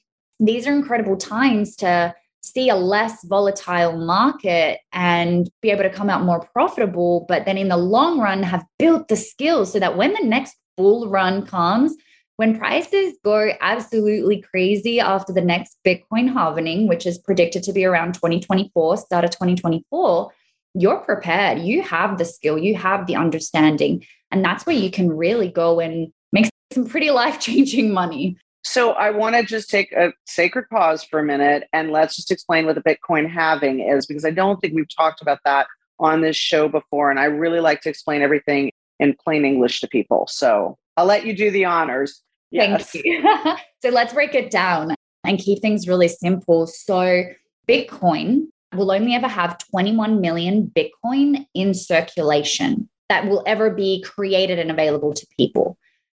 these 0.40 0.66
are 0.66 0.72
incredible 0.72 1.16
times 1.16 1.76
to 1.76 2.14
see 2.40 2.68
a 2.68 2.76
less 2.76 3.24
volatile 3.24 3.96
market 3.98 4.80
and 4.92 5.50
be 5.60 5.70
able 5.70 5.82
to 5.82 5.90
come 5.90 6.08
out 6.08 6.24
more 6.24 6.40
profitable. 6.40 7.26
But 7.28 7.44
then 7.44 7.58
in 7.58 7.68
the 7.68 7.76
long 7.76 8.20
run, 8.20 8.42
have 8.42 8.64
built 8.78 9.08
the 9.08 9.16
skills 9.16 9.72
so 9.72 9.80
that 9.80 9.96
when 9.96 10.14
the 10.14 10.24
next 10.24 10.56
bull 10.76 11.08
run 11.08 11.44
comes, 11.44 11.96
when 12.36 12.56
prices 12.56 13.14
go 13.24 13.50
absolutely 13.60 14.40
crazy 14.40 15.00
after 15.00 15.32
the 15.32 15.40
next 15.40 15.76
Bitcoin 15.84 16.32
halving, 16.32 16.86
which 16.86 17.04
is 17.04 17.18
predicted 17.18 17.64
to 17.64 17.72
be 17.72 17.84
around 17.84 18.14
2024, 18.14 18.96
start 18.98 19.24
of 19.24 19.30
2024, 19.32 20.30
you're 20.80 21.00
prepared. 21.00 21.60
You 21.60 21.82
have 21.82 22.18
the 22.18 22.24
skill, 22.24 22.58
you 22.58 22.74
have 22.76 23.06
the 23.06 23.16
understanding. 23.16 24.04
And 24.30 24.44
that's 24.44 24.66
where 24.66 24.76
you 24.76 24.90
can 24.90 25.10
really 25.10 25.48
go 25.48 25.80
and 25.80 26.12
make 26.32 26.50
some 26.72 26.86
pretty 26.86 27.10
life 27.22 27.40
changing 27.40 27.92
money. 27.92 28.36
So 28.64 28.92
I 28.92 29.10
want 29.10 29.34
to 29.34 29.42
just 29.42 29.70
take 29.70 29.92
a 29.92 30.12
sacred 30.26 30.68
pause 30.68 31.02
for 31.02 31.20
a 31.20 31.24
minute 31.24 31.64
and 31.72 31.90
let's 31.90 32.16
just 32.16 32.30
explain 32.30 32.66
what 32.66 32.74
the 32.74 32.82
Bitcoin 32.82 33.28
halving 33.28 33.80
is, 33.80 34.06
because 34.06 34.24
I 34.24 34.30
don't 34.30 34.60
think 34.60 34.74
we've 34.74 34.94
talked 34.94 35.22
about 35.22 35.38
that 35.44 35.66
on 35.98 36.20
this 36.20 36.36
show 36.36 36.68
before. 36.68 37.10
And 37.10 37.18
I 37.18 37.24
really 37.24 37.60
like 37.60 37.80
to 37.82 37.88
explain 37.88 38.20
everything 38.20 38.70
in 39.00 39.16
plain 39.24 39.44
English 39.44 39.80
to 39.80 39.88
people. 39.88 40.26
So 40.28 40.76
I'll 40.96 41.06
let 41.06 41.24
you 41.24 41.34
do 41.34 41.50
the 41.50 41.64
honors. 41.64 42.22
Yes. 42.50 42.90
Thank 42.90 43.04
you. 43.04 43.22
so 43.82 43.90
let's 43.90 44.12
break 44.12 44.34
it 44.34 44.50
down 44.50 44.94
and 45.24 45.38
keep 45.38 45.60
things 45.60 45.88
really 45.88 46.08
simple. 46.08 46.66
So 46.66 47.24
Bitcoin 47.68 48.48
will 48.74 48.90
only 48.90 49.14
ever 49.14 49.28
have 49.28 49.58
21 49.70 50.20
million 50.20 50.70
Bitcoin 50.74 51.46
in 51.54 51.74
circulation 51.74 52.88
that 53.08 53.26
will 53.26 53.42
ever 53.46 53.70
be 53.70 54.02
created 54.02 54.58
and 54.58 54.70
available 54.70 55.14
to 55.14 55.26
people. 55.36 55.78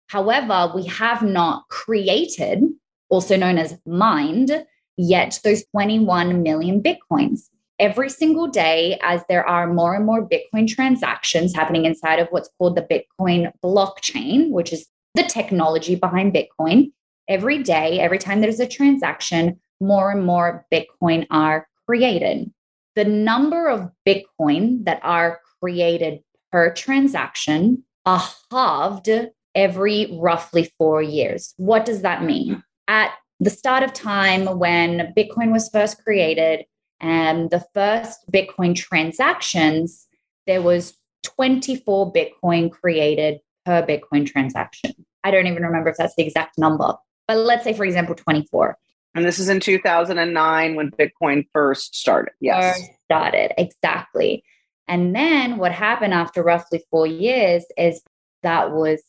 However, 0.09 0.73
we 0.75 0.87
have 0.87 1.23
not 1.23 1.69
created, 1.69 2.63
also 3.11 3.37
known 3.37 3.59
as 3.59 3.79
mined, 3.87 4.65
yet 4.97 5.39
those 5.45 5.65
21 5.73 6.43
million 6.43 6.83
Bitcoins. 6.83 7.49
Every 7.79 8.11
single 8.11 8.49
day, 8.49 8.99
as 9.03 9.23
there 9.29 9.47
are 9.47 9.73
more 9.73 9.95
and 9.95 10.05
more 10.05 10.29
Bitcoin 10.29 10.67
transactions 10.67 11.55
happening 11.55 11.85
inside 11.85 12.19
of 12.19 12.29
what's 12.31 12.51
called 12.59 12.75
the 12.75 12.83
Bitcoin 12.83 13.53
blockchain, 13.63 14.51
which 14.51 14.73
is 14.73 14.89
the 15.15 15.23
technology 15.23 15.95
behind 15.95 16.35
Bitcoin. 16.35 16.91
Every 17.29 17.63
day, 17.63 18.01
every 18.01 18.19
time 18.19 18.41
there's 18.41 18.59
a 18.59 18.67
transaction, 18.67 19.61
more 19.81 20.11
and 20.11 20.25
more 20.25 20.67
Bitcoin 20.73 21.27
are 21.31 21.68
created. 21.89 22.53
The 22.97 23.05
number 23.05 23.69
of 23.69 23.91
Bitcoin 24.07 24.85
that 24.85 25.01
are 25.03 25.41
created 25.61 26.21
per 26.53 26.73
transaction 26.73 27.85
are 28.05 28.23
halved 28.51 29.09
every 29.55 30.19
roughly 30.21 30.73
four 30.79 31.03
years. 31.03 31.55
What 31.57 31.85
does 31.85 32.03
that 32.03 32.25
mean? 32.25 32.63
At 32.89 33.13
the 33.41 33.51
start 33.51 33.83
of 33.83 33.93
time 33.93 34.59
when 34.59 35.13
Bitcoin 35.17 35.53
was 35.53 35.69
first 35.69 36.03
created 36.03 36.65
and 37.01 37.51
the 37.51 37.65
first 37.75 38.21
Bitcoin 38.33 38.75
transactions, 38.75 40.07
there 40.47 40.63
was 40.63 40.95
24 41.25 42.13
Bitcoin 42.13 42.71
created 42.71 43.39
per 43.65 43.83
Bitcoin 43.83 44.27
transaction. 44.27 44.93
I 45.25 45.31
don't 45.31 45.47
even 45.47 45.63
remember 45.63 45.91
if 45.91 45.97
that's 45.97 46.15
the 46.17 46.25
exact 46.25 46.59
number, 46.59 46.95
but 47.27 47.37
let's 47.37 47.65
say, 47.65 47.73
for 47.73 47.85
example, 47.85 48.15
24. 48.15 48.77
And 49.19 49.27
this 49.27 49.41
is 49.41 49.49
in 49.49 49.59
2009 49.59 50.77
when 50.77 50.93
Bitcoin 50.93 51.45
first 51.53 51.97
started. 51.97 52.31
Yes. 52.41 52.79
First 52.79 52.91
started, 53.05 53.53
exactly. 53.59 54.45
And 54.87 55.13
then 55.13 55.59
what 55.59 55.73
happened 55.73 56.15
after 56.15 56.41
roughly 56.41 56.85
four 56.89 57.09
years 57.09 57.65
is 57.77 58.01
that 58.45 58.71
was 58.71 59.03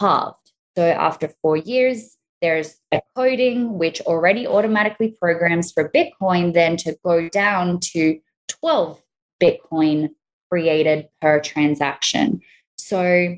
halved. 0.00 0.52
So 0.76 0.84
after 0.84 1.32
four 1.42 1.56
years, 1.56 2.16
there's 2.40 2.76
a 2.92 3.00
coding 3.16 3.76
which 3.76 4.00
already 4.02 4.46
automatically 4.46 5.16
programs 5.20 5.72
for 5.72 5.90
Bitcoin 5.90 6.54
then 6.54 6.76
to 6.76 6.96
go 7.04 7.28
down 7.28 7.80
to 7.80 8.20
12 8.46 9.02
Bitcoin 9.42 10.10
created 10.48 11.08
per 11.20 11.40
transaction. 11.40 12.40
So 12.78 13.34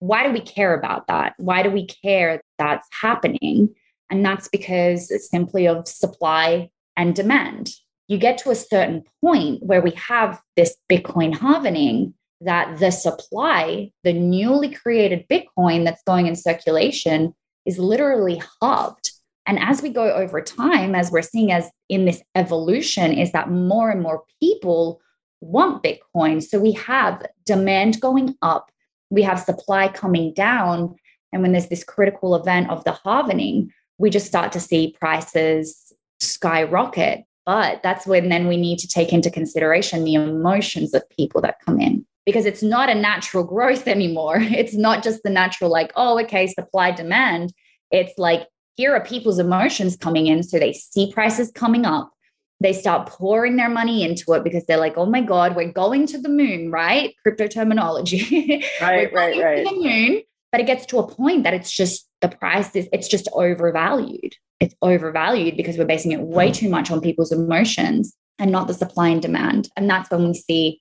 why 0.00 0.26
do 0.26 0.32
we 0.34 0.40
care 0.40 0.74
about 0.74 1.06
that? 1.06 1.32
Why 1.38 1.62
do 1.62 1.70
we 1.70 1.86
care 1.86 2.42
that's 2.58 2.86
happening? 2.92 3.74
And 4.10 4.24
that's 4.24 4.48
because 4.48 5.10
it's 5.10 5.30
simply 5.30 5.66
of 5.66 5.86
supply 5.86 6.70
and 6.96 7.14
demand. 7.14 7.70
You 8.08 8.18
get 8.18 8.38
to 8.38 8.50
a 8.50 8.56
certain 8.56 9.04
point 9.20 9.62
where 9.62 9.80
we 9.80 9.92
have 9.92 10.40
this 10.56 10.76
Bitcoin 10.90 11.36
halving 11.36 12.14
that 12.40 12.78
the 12.78 12.90
supply, 12.90 13.92
the 14.02 14.12
newly 14.12 14.70
created 14.70 15.28
Bitcoin 15.28 15.84
that's 15.84 16.02
going 16.02 16.26
in 16.26 16.34
circulation, 16.34 17.34
is 17.66 17.78
literally 17.78 18.42
halved. 18.60 19.12
And 19.46 19.58
as 19.58 19.82
we 19.82 19.90
go 19.90 20.12
over 20.12 20.40
time, 20.40 20.94
as 20.94 21.10
we're 21.10 21.22
seeing 21.22 21.52
as 21.52 21.70
in 21.88 22.04
this 22.04 22.22
evolution, 22.34 23.12
is 23.12 23.32
that 23.32 23.50
more 23.50 23.90
and 23.90 24.02
more 24.02 24.24
people 24.40 25.00
want 25.40 25.82
Bitcoin. 25.82 26.42
So 26.42 26.58
we 26.58 26.72
have 26.72 27.24
demand 27.44 28.00
going 28.00 28.34
up 28.42 28.70
we 29.10 29.22
have 29.22 29.40
supply 29.40 29.88
coming 29.88 30.32
down. 30.32 30.94
And 31.32 31.42
when 31.42 31.52
there's 31.52 31.68
this 31.68 31.84
critical 31.84 32.34
event 32.34 32.70
of 32.70 32.82
the 32.84 32.98
halvening, 33.04 33.70
we 34.00 34.10
just 34.10 34.26
start 34.26 34.52
to 34.52 34.60
see 34.60 34.96
prices 35.00 35.92
skyrocket. 36.20 37.24
But 37.46 37.82
that's 37.82 38.06
when 38.06 38.28
then 38.28 38.48
we 38.48 38.56
need 38.56 38.78
to 38.80 38.88
take 38.88 39.12
into 39.12 39.30
consideration 39.30 40.04
the 40.04 40.14
emotions 40.14 40.94
of 40.94 41.08
people 41.10 41.40
that 41.42 41.60
come 41.64 41.80
in 41.80 42.06
because 42.26 42.46
it's 42.46 42.62
not 42.62 42.88
a 42.88 42.94
natural 42.94 43.44
growth 43.44 43.86
anymore. 43.96 44.38
It's 44.40 44.74
not 44.74 45.02
just 45.02 45.22
the 45.22 45.30
natural, 45.30 45.70
like, 45.70 45.92
oh, 45.96 46.20
okay, 46.20 46.46
supply 46.46 46.90
demand. 46.90 47.52
It's 47.90 48.12
like, 48.18 48.46
here 48.76 48.94
are 48.94 49.04
people's 49.04 49.38
emotions 49.38 49.96
coming 49.96 50.26
in. 50.26 50.42
So 50.42 50.58
they 50.58 50.72
see 50.72 51.12
prices 51.12 51.50
coming 51.52 51.84
up 51.84 52.12
they 52.60 52.74
start 52.74 53.08
pouring 53.08 53.56
their 53.56 53.70
money 53.70 54.04
into 54.04 54.34
it 54.34 54.44
because 54.44 54.64
they're 54.66 54.76
like, 54.76 54.98
oh 54.98 55.06
my 55.06 55.22
God, 55.22 55.56
we're 55.56 55.72
going 55.72 56.06
to 56.08 56.18
the 56.18 56.28
moon, 56.28 56.70
right? 56.70 57.14
Crypto 57.22 57.46
terminology. 57.46 58.64
Right, 58.80 59.12
right, 59.12 59.42
right. 59.42 59.64
the 59.66 59.74
moon. 59.74 60.22
But 60.52 60.60
it 60.60 60.66
gets 60.66 60.86
to 60.86 60.98
a 60.98 61.06
point 61.06 61.44
that 61.44 61.54
it's 61.54 61.70
just 61.70 62.06
the 62.20 62.28
price 62.28 62.74
is 62.76 62.88
it's 62.92 63.08
just 63.08 63.28
overvalued. 63.32 64.34
It's 64.60 64.74
overvalued 64.82 65.56
because 65.56 65.78
we're 65.78 65.86
basing 65.86 66.12
it 66.12 66.20
way 66.20 66.50
mm. 66.50 66.54
too 66.54 66.68
much 66.68 66.90
on 66.90 67.00
people's 67.00 67.32
emotions 67.32 68.14
and 68.38 68.52
not 68.52 68.66
the 68.66 68.74
supply 68.74 69.08
and 69.08 69.22
demand. 69.22 69.68
And 69.76 69.88
that's 69.88 70.10
when 70.10 70.28
we 70.28 70.34
see 70.34 70.80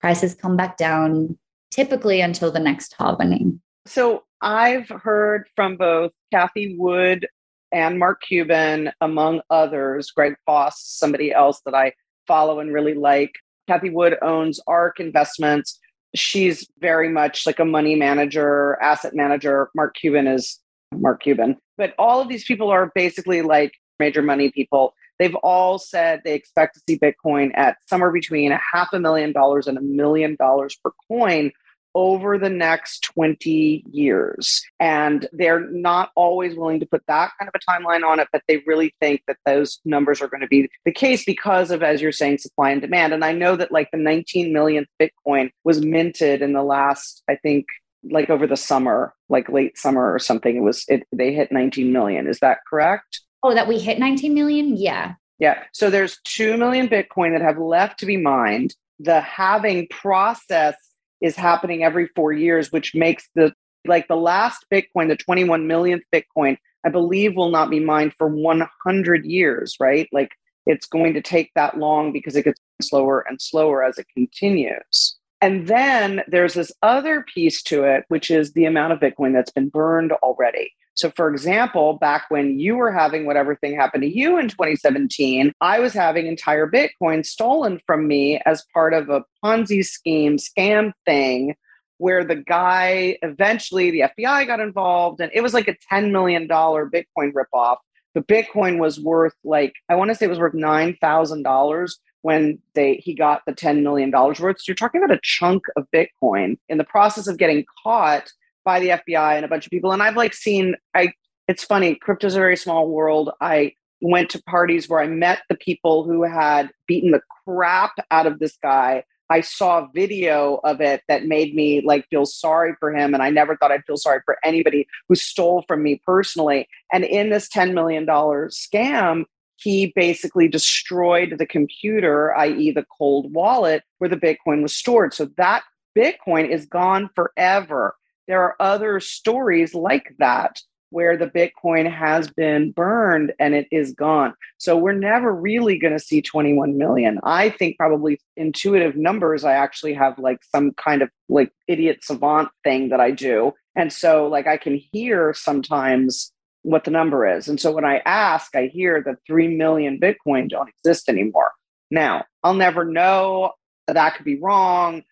prices 0.00 0.34
come 0.34 0.56
back 0.56 0.76
down 0.76 1.38
typically 1.70 2.20
until 2.20 2.50
the 2.50 2.60
next 2.60 2.94
halving. 2.98 3.60
So 3.86 4.24
I've 4.40 4.88
heard 4.88 5.48
from 5.54 5.76
both 5.76 6.12
Cathie 6.32 6.76
Wood 6.78 7.26
and 7.72 7.98
Mark 7.98 8.22
Cuban, 8.22 8.90
among 9.00 9.42
others. 9.50 10.10
Greg 10.10 10.34
Foss, 10.46 10.82
somebody 10.82 11.32
else 11.32 11.60
that 11.64 11.74
I 11.74 11.92
follow 12.26 12.60
and 12.60 12.72
really 12.72 12.94
like. 12.94 13.32
Cathie 13.68 13.90
Wood 13.90 14.16
owns 14.22 14.60
ARK 14.66 14.98
Investments. 14.98 15.78
She's 16.14 16.66
very 16.80 17.08
much 17.08 17.46
like 17.46 17.60
a 17.60 17.64
money 17.64 17.94
manager, 17.94 18.76
asset 18.82 19.14
manager. 19.14 19.70
Mark 19.76 19.94
Cuban 19.94 20.26
is 20.26 20.58
Mark 20.92 21.22
Cuban. 21.22 21.56
But 21.76 21.94
all 21.98 22.20
of 22.20 22.28
these 22.28 22.44
people 22.44 22.70
are 22.70 22.90
basically 22.94 23.42
like 23.42 23.72
major 23.98 24.22
money 24.22 24.50
people. 24.50 24.94
They've 25.18 25.34
all 25.36 25.78
said 25.78 26.22
they 26.24 26.34
expect 26.34 26.74
to 26.74 26.82
see 26.88 26.98
Bitcoin 26.98 27.50
at 27.54 27.76
somewhere 27.86 28.10
between 28.10 28.52
a 28.52 28.60
half 28.72 28.88
a 28.92 28.98
million 28.98 29.32
dollars 29.32 29.66
and 29.66 29.76
a 29.76 29.82
million 29.82 30.36
dollars 30.36 30.76
per 30.82 30.90
coin 31.08 31.52
over 31.94 32.38
the 32.38 32.48
next 32.48 33.00
20 33.14 33.84
years. 33.90 34.62
And 34.78 35.28
they're 35.32 35.68
not 35.70 36.10
always 36.14 36.56
willing 36.56 36.80
to 36.80 36.86
put 36.86 37.02
that 37.08 37.32
kind 37.38 37.50
of 37.52 37.54
a 37.60 37.70
timeline 37.70 38.06
on 38.06 38.20
it, 38.20 38.28
but 38.32 38.42
they 38.48 38.62
really 38.66 38.94
think 39.00 39.22
that 39.26 39.38
those 39.44 39.80
numbers 39.84 40.20
are 40.22 40.28
going 40.28 40.40
to 40.40 40.46
be 40.46 40.70
the 40.84 40.92
case 40.92 41.24
because 41.24 41.70
of, 41.70 41.82
as 41.82 42.00
you're 42.00 42.12
saying, 42.12 42.38
supply 42.38 42.70
and 42.70 42.80
demand. 42.80 43.12
And 43.12 43.24
I 43.24 43.32
know 43.32 43.56
that 43.56 43.72
like 43.72 43.90
the 43.90 43.98
19 43.98 44.52
millionth 44.52 44.88
Bitcoin 45.00 45.50
was 45.64 45.84
minted 45.84 46.42
in 46.42 46.52
the 46.52 46.62
last, 46.62 47.22
I 47.28 47.36
think, 47.36 47.66
like 48.02 48.30
over 48.30 48.46
the 48.46 48.56
summer, 48.56 49.14
like 49.28 49.48
late 49.48 49.76
summer 49.76 50.12
or 50.12 50.18
something. 50.18 50.56
It 50.56 50.60
was, 50.60 50.84
it, 50.88 51.04
they 51.12 51.32
hit 51.32 51.52
19 51.52 51.92
million. 51.92 52.26
Is 52.26 52.40
that 52.40 52.58
correct? 52.68 53.20
Oh, 53.42 53.54
that 53.54 53.68
we 53.68 53.78
hit 53.78 53.98
19 53.98 54.34
million? 54.34 54.76
Yeah. 54.76 55.14
Yeah. 55.38 55.62
So 55.72 55.90
there's 55.90 56.18
2 56.24 56.56
million 56.56 56.88
Bitcoin 56.88 57.32
that 57.32 57.42
have 57.42 57.58
left 57.58 57.98
to 58.00 58.06
be 58.06 58.16
mined. 58.16 58.74
The 58.98 59.20
halving 59.20 59.88
process 59.88 60.76
is 61.20 61.36
happening 61.36 61.82
every 61.82 62.08
four 62.14 62.32
years, 62.32 62.70
which 62.70 62.94
makes 62.94 63.28
the 63.34 63.52
like 63.86 64.08
the 64.08 64.16
last 64.16 64.66
Bitcoin, 64.72 65.08
the 65.08 65.16
21 65.16 65.66
millionth 65.66 66.02
Bitcoin, 66.14 66.58
I 66.84 66.90
believe 66.90 67.34
will 67.34 67.50
not 67.50 67.70
be 67.70 67.80
mined 67.80 68.12
for 68.18 68.28
100 68.28 69.24
years, 69.24 69.76
right? 69.80 70.08
Like 70.12 70.30
it's 70.66 70.86
going 70.86 71.14
to 71.14 71.22
take 71.22 71.50
that 71.54 71.78
long 71.78 72.12
because 72.12 72.36
it 72.36 72.44
gets 72.44 72.60
slower 72.82 73.24
and 73.28 73.40
slower 73.40 73.82
as 73.82 73.98
it 73.98 74.06
continues. 74.14 75.16
And 75.42 75.66
then 75.66 76.22
there's 76.28 76.54
this 76.54 76.72
other 76.82 77.24
piece 77.32 77.62
to 77.64 77.84
it, 77.84 78.04
which 78.08 78.30
is 78.30 78.52
the 78.52 78.66
amount 78.66 78.92
of 78.92 79.00
Bitcoin 79.00 79.32
that's 79.32 79.50
been 79.50 79.70
burned 79.70 80.12
already. 80.12 80.72
So, 80.94 81.10
for 81.16 81.30
example, 81.30 81.94
back 81.94 82.24
when 82.28 82.60
you 82.60 82.76
were 82.76 82.92
having 82.92 83.24
whatever 83.24 83.56
thing 83.56 83.74
happened 83.74 84.02
to 84.02 84.14
you 84.14 84.36
in 84.36 84.48
2017, 84.48 85.52
I 85.60 85.78
was 85.78 85.94
having 85.94 86.26
entire 86.26 86.70
Bitcoin 86.70 87.24
stolen 87.24 87.80
from 87.86 88.06
me 88.06 88.38
as 88.44 88.66
part 88.74 88.92
of 88.92 89.08
a 89.08 89.24
Ponzi 89.42 89.82
scheme 89.82 90.36
scam 90.36 90.92
thing 91.06 91.54
where 91.96 92.24
the 92.24 92.36
guy 92.36 93.16
eventually 93.22 93.90
the 93.90 94.00
FBI 94.00 94.46
got 94.46 94.60
involved 94.60 95.20
and 95.20 95.30
it 95.34 95.42
was 95.42 95.54
like 95.54 95.68
a 95.68 95.76
$10 95.90 96.10
million 96.10 96.46
Bitcoin 96.48 97.32
ripoff. 97.32 97.76
But 98.12 98.26
Bitcoin 98.26 98.78
was 98.78 98.98
worth 99.00 99.34
like, 99.44 99.72
I 99.88 99.94
want 99.94 100.10
to 100.10 100.14
say 100.14 100.26
it 100.26 100.30
was 100.30 100.38
worth 100.38 100.54
$9,000 100.54 101.90
when 102.22 102.58
they 102.74 102.96
he 102.96 103.14
got 103.14 103.42
the 103.46 103.52
$10 103.52 103.82
million 103.82 104.10
worth. 104.10 104.38
So 104.38 104.54
you're 104.66 104.74
talking 104.74 105.02
about 105.02 105.16
a 105.16 105.20
chunk 105.22 105.64
of 105.76 105.86
Bitcoin 105.94 106.58
in 106.68 106.78
the 106.78 106.84
process 106.84 107.26
of 107.26 107.38
getting 107.38 107.64
caught 107.82 108.30
by 108.64 108.80
the 108.80 108.88
FBI 108.88 109.36
and 109.36 109.44
a 109.44 109.48
bunch 109.48 109.66
of 109.66 109.70
people. 109.70 109.92
And 109.92 110.02
I've 110.02 110.16
like 110.16 110.34
seen, 110.34 110.76
I, 110.94 111.12
it's 111.48 111.64
funny, 111.64 111.94
crypto's 111.94 112.34
a 112.34 112.38
very 112.38 112.56
small 112.56 112.88
world. 112.88 113.30
I 113.40 113.72
went 114.02 114.30
to 114.30 114.42
parties 114.42 114.88
where 114.88 115.00
I 115.00 115.06
met 115.06 115.42
the 115.48 115.56
people 115.56 116.04
who 116.04 116.22
had 116.22 116.70
beaten 116.86 117.10
the 117.10 117.22
crap 117.44 117.92
out 118.10 118.26
of 118.26 118.38
this 118.38 118.56
guy. 118.62 119.04
I 119.30 119.42
saw 119.42 119.86
video 119.94 120.60
of 120.64 120.80
it 120.80 121.02
that 121.08 121.26
made 121.26 121.54
me 121.54 121.80
like 121.82 122.08
feel 122.08 122.26
sorry 122.26 122.74
for 122.80 122.92
him. 122.94 123.14
And 123.14 123.22
I 123.22 123.30
never 123.30 123.56
thought 123.56 123.70
I'd 123.70 123.84
feel 123.84 123.96
sorry 123.96 124.20
for 124.24 124.38
anybody 124.42 124.88
who 125.08 125.14
stole 125.14 125.64
from 125.68 125.82
me 125.82 126.02
personally. 126.04 126.68
And 126.92 127.04
in 127.04 127.30
this 127.30 127.48
$10 127.48 127.72
million 127.72 128.06
scam, 128.06 129.24
he 129.60 129.92
basically 129.94 130.48
destroyed 130.48 131.36
the 131.38 131.46
computer, 131.46 132.34
i.e., 132.36 132.70
the 132.70 132.86
cold 132.98 133.32
wallet 133.32 133.82
where 133.98 134.10
the 134.10 134.16
Bitcoin 134.16 134.62
was 134.62 134.74
stored. 134.74 135.14
So 135.14 135.28
that 135.36 135.62
Bitcoin 135.96 136.48
is 136.48 136.66
gone 136.66 137.10
forever 137.14 137.94
there 138.30 138.44
are 138.44 138.54
other 138.60 139.00
stories 139.00 139.74
like 139.74 140.14
that 140.20 140.60
where 140.90 141.16
the 141.16 141.26
Bitcoin 141.26 141.90
has 141.90 142.30
been 142.30 142.70
burned 142.70 143.32
and 143.40 143.54
it 143.54 143.66
is 143.72 143.92
gone. 143.92 144.34
So 144.56 144.76
we're 144.76 144.92
never 144.92 145.34
really 145.34 145.76
going 145.76 145.94
to 145.94 145.98
see 145.98 146.22
21 146.22 146.78
million. 146.78 147.18
I 147.24 147.50
think 147.50 147.76
probably 147.76 148.20
intuitive 148.36 148.94
numbers, 148.94 149.42
I 149.42 149.54
actually 149.54 149.94
have 149.94 150.16
like 150.20 150.44
some 150.44 150.70
kind 150.74 151.02
of 151.02 151.10
like 151.28 151.50
idiot 151.66 152.04
savant 152.04 152.50
thing 152.62 152.90
that 152.90 153.00
I 153.00 153.10
do. 153.10 153.52
And 153.74 153.92
so 153.92 154.28
like 154.28 154.46
I 154.46 154.56
can 154.56 154.76
hear 154.76 155.34
sometimes 155.34 156.32
what 156.62 156.84
the 156.84 156.90
number 156.90 157.26
is. 157.26 157.48
And 157.48 157.60
so 157.60 157.72
when 157.72 157.84
I 157.84 158.02
ask, 158.04 158.54
I 158.54 158.66
hear 158.66 159.02
that 159.06 159.16
3 159.26 159.56
million 159.56 159.98
Bitcoin 159.98 160.48
don't 160.48 160.68
exist 160.68 161.08
anymore. 161.08 161.52
Now, 161.90 162.24
I'll 162.42 162.54
never 162.54 162.84
know. 162.84 163.52
That 163.86 164.14
could 164.14 164.24
be 164.24 164.38
wrong 164.38 165.02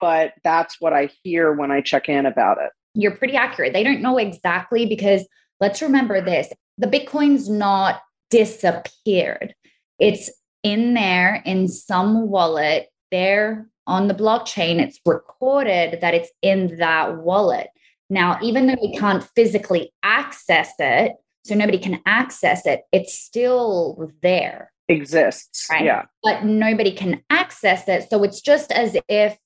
but 0.00 0.32
that's 0.44 0.80
what 0.80 0.92
I 0.92 1.10
hear 1.22 1.52
when 1.52 1.70
I 1.70 1.80
check 1.80 2.08
in 2.08 2.26
about 2.26 2.58
it. 2.58 2.70
You're 2.94 3.16
pretty 3.16 3.36
accurate. 3.36 3.72
They 3.72 3.82
don't 3.82 4.02
know 4.02 4.18
exactly 4.18 4.86
because 4.86 5.26
let's 5.60 5.82
remember 5.82 6.20
this 6.20 6.48
the 6.78 6.86
Bitcoin's 6.86 7.48
not 7.48 8.00
disappeared, 8.30 9.54
it's 9.98 10.30
in 10.62 10.94
there 10.94 11.42
in 11.46 11.68
some 11.68 12.28
wallet 12.28 12.88
there 13.10 13.66
on 13.86 14.08
the 14.08 14.14
blockchain. 14.14 14.80
It's 14.80 15.00
recorded 15.06 16.00
that 16.00 16.14
it's 16.14 16.30
in 16.42 16.76
that 16.78 17.18
wallet. 17.18 17.68
Now, 18.08 18.38
even 18.42 18.66
though 18.66 18.76
we 18.80 18.96
can't 18.96 19.24
physically 19.34 19.92
access 20.02 20.72
it, 20.78 21.12
so 21.44 21.54
nobody 21.54 21.78
can 21.78 22.00
access 22.06 22.66
it, 22.66 22.82
it's 22.92 23.18
still 23.18 24.10
there 24.22 24.72
exists. 24.88 25.66
Right? 25.70 25.84
Yeah. 25.84 26.04
But 26.22 26.44
nobody 26.44 26.92
can 26.92 27.22
access 27.30 27.88
it. 27.88 28.08
So 28.10 28.22
it's 28.22 28.40
just 28.40 28.72
as 28.72 28.96
if 29.08 29.38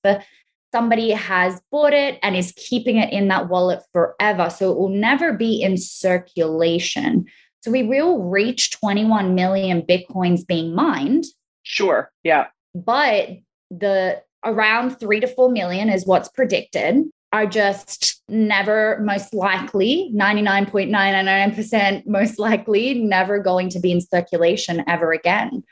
somebody 0.72 1.10
has 1.10 1.60
bought 1.70 1.92
it 1.92 2.18
and 2.22 2.36
is 2.36 2.52
keeping 2.56 2.96
it 2.96 3.12
in 3.12 3.28
that 3.28 3.48
wallet 3.48 3.82
forever. 3.92 4.50
So 4.50 4.70
it 4.70 4.78
will 4.78 4.88
never 4.88 5.32
be 5.32 5.62
in 5.62 5.76
circulation. 5.76 7.26
So 7.62 7.70
we 7.70 7.82
will 7.82 8.22
reach 8.22 8.70
21 8.72 9.34
million 9.34 9.82
Bitcoins 9.82 10.46
being 10.46 10.74
mined. 10.74 11.24
Sure. 11.62 12.10
Yeah. 12.22 12.46
But 12.74 13.30
the 13.70 14.22
around 14.44 14.98
three 14.98 15.20
to 15.20 15.26
four 15.26 15.50
million 15.50 15.90
is 15.90 16.06
what's 16.06 16.28
predicted 16.28 17.04
are 17.32 17.46
just 17.46 18.22
never 18.28 18.98
most 19.02 19.32
likely 19.32 20.10
99.999% 20.14 22.06
most 22.06 22.38
likely 22.38 22.94
never 22.94 23.38
going 23.38 23.68
to 23.68 23.80
be 23.80 23.92
in 23.92 24.00
circulation 24.00 24.82
ever 24.88 25.12
again 25.12 25.62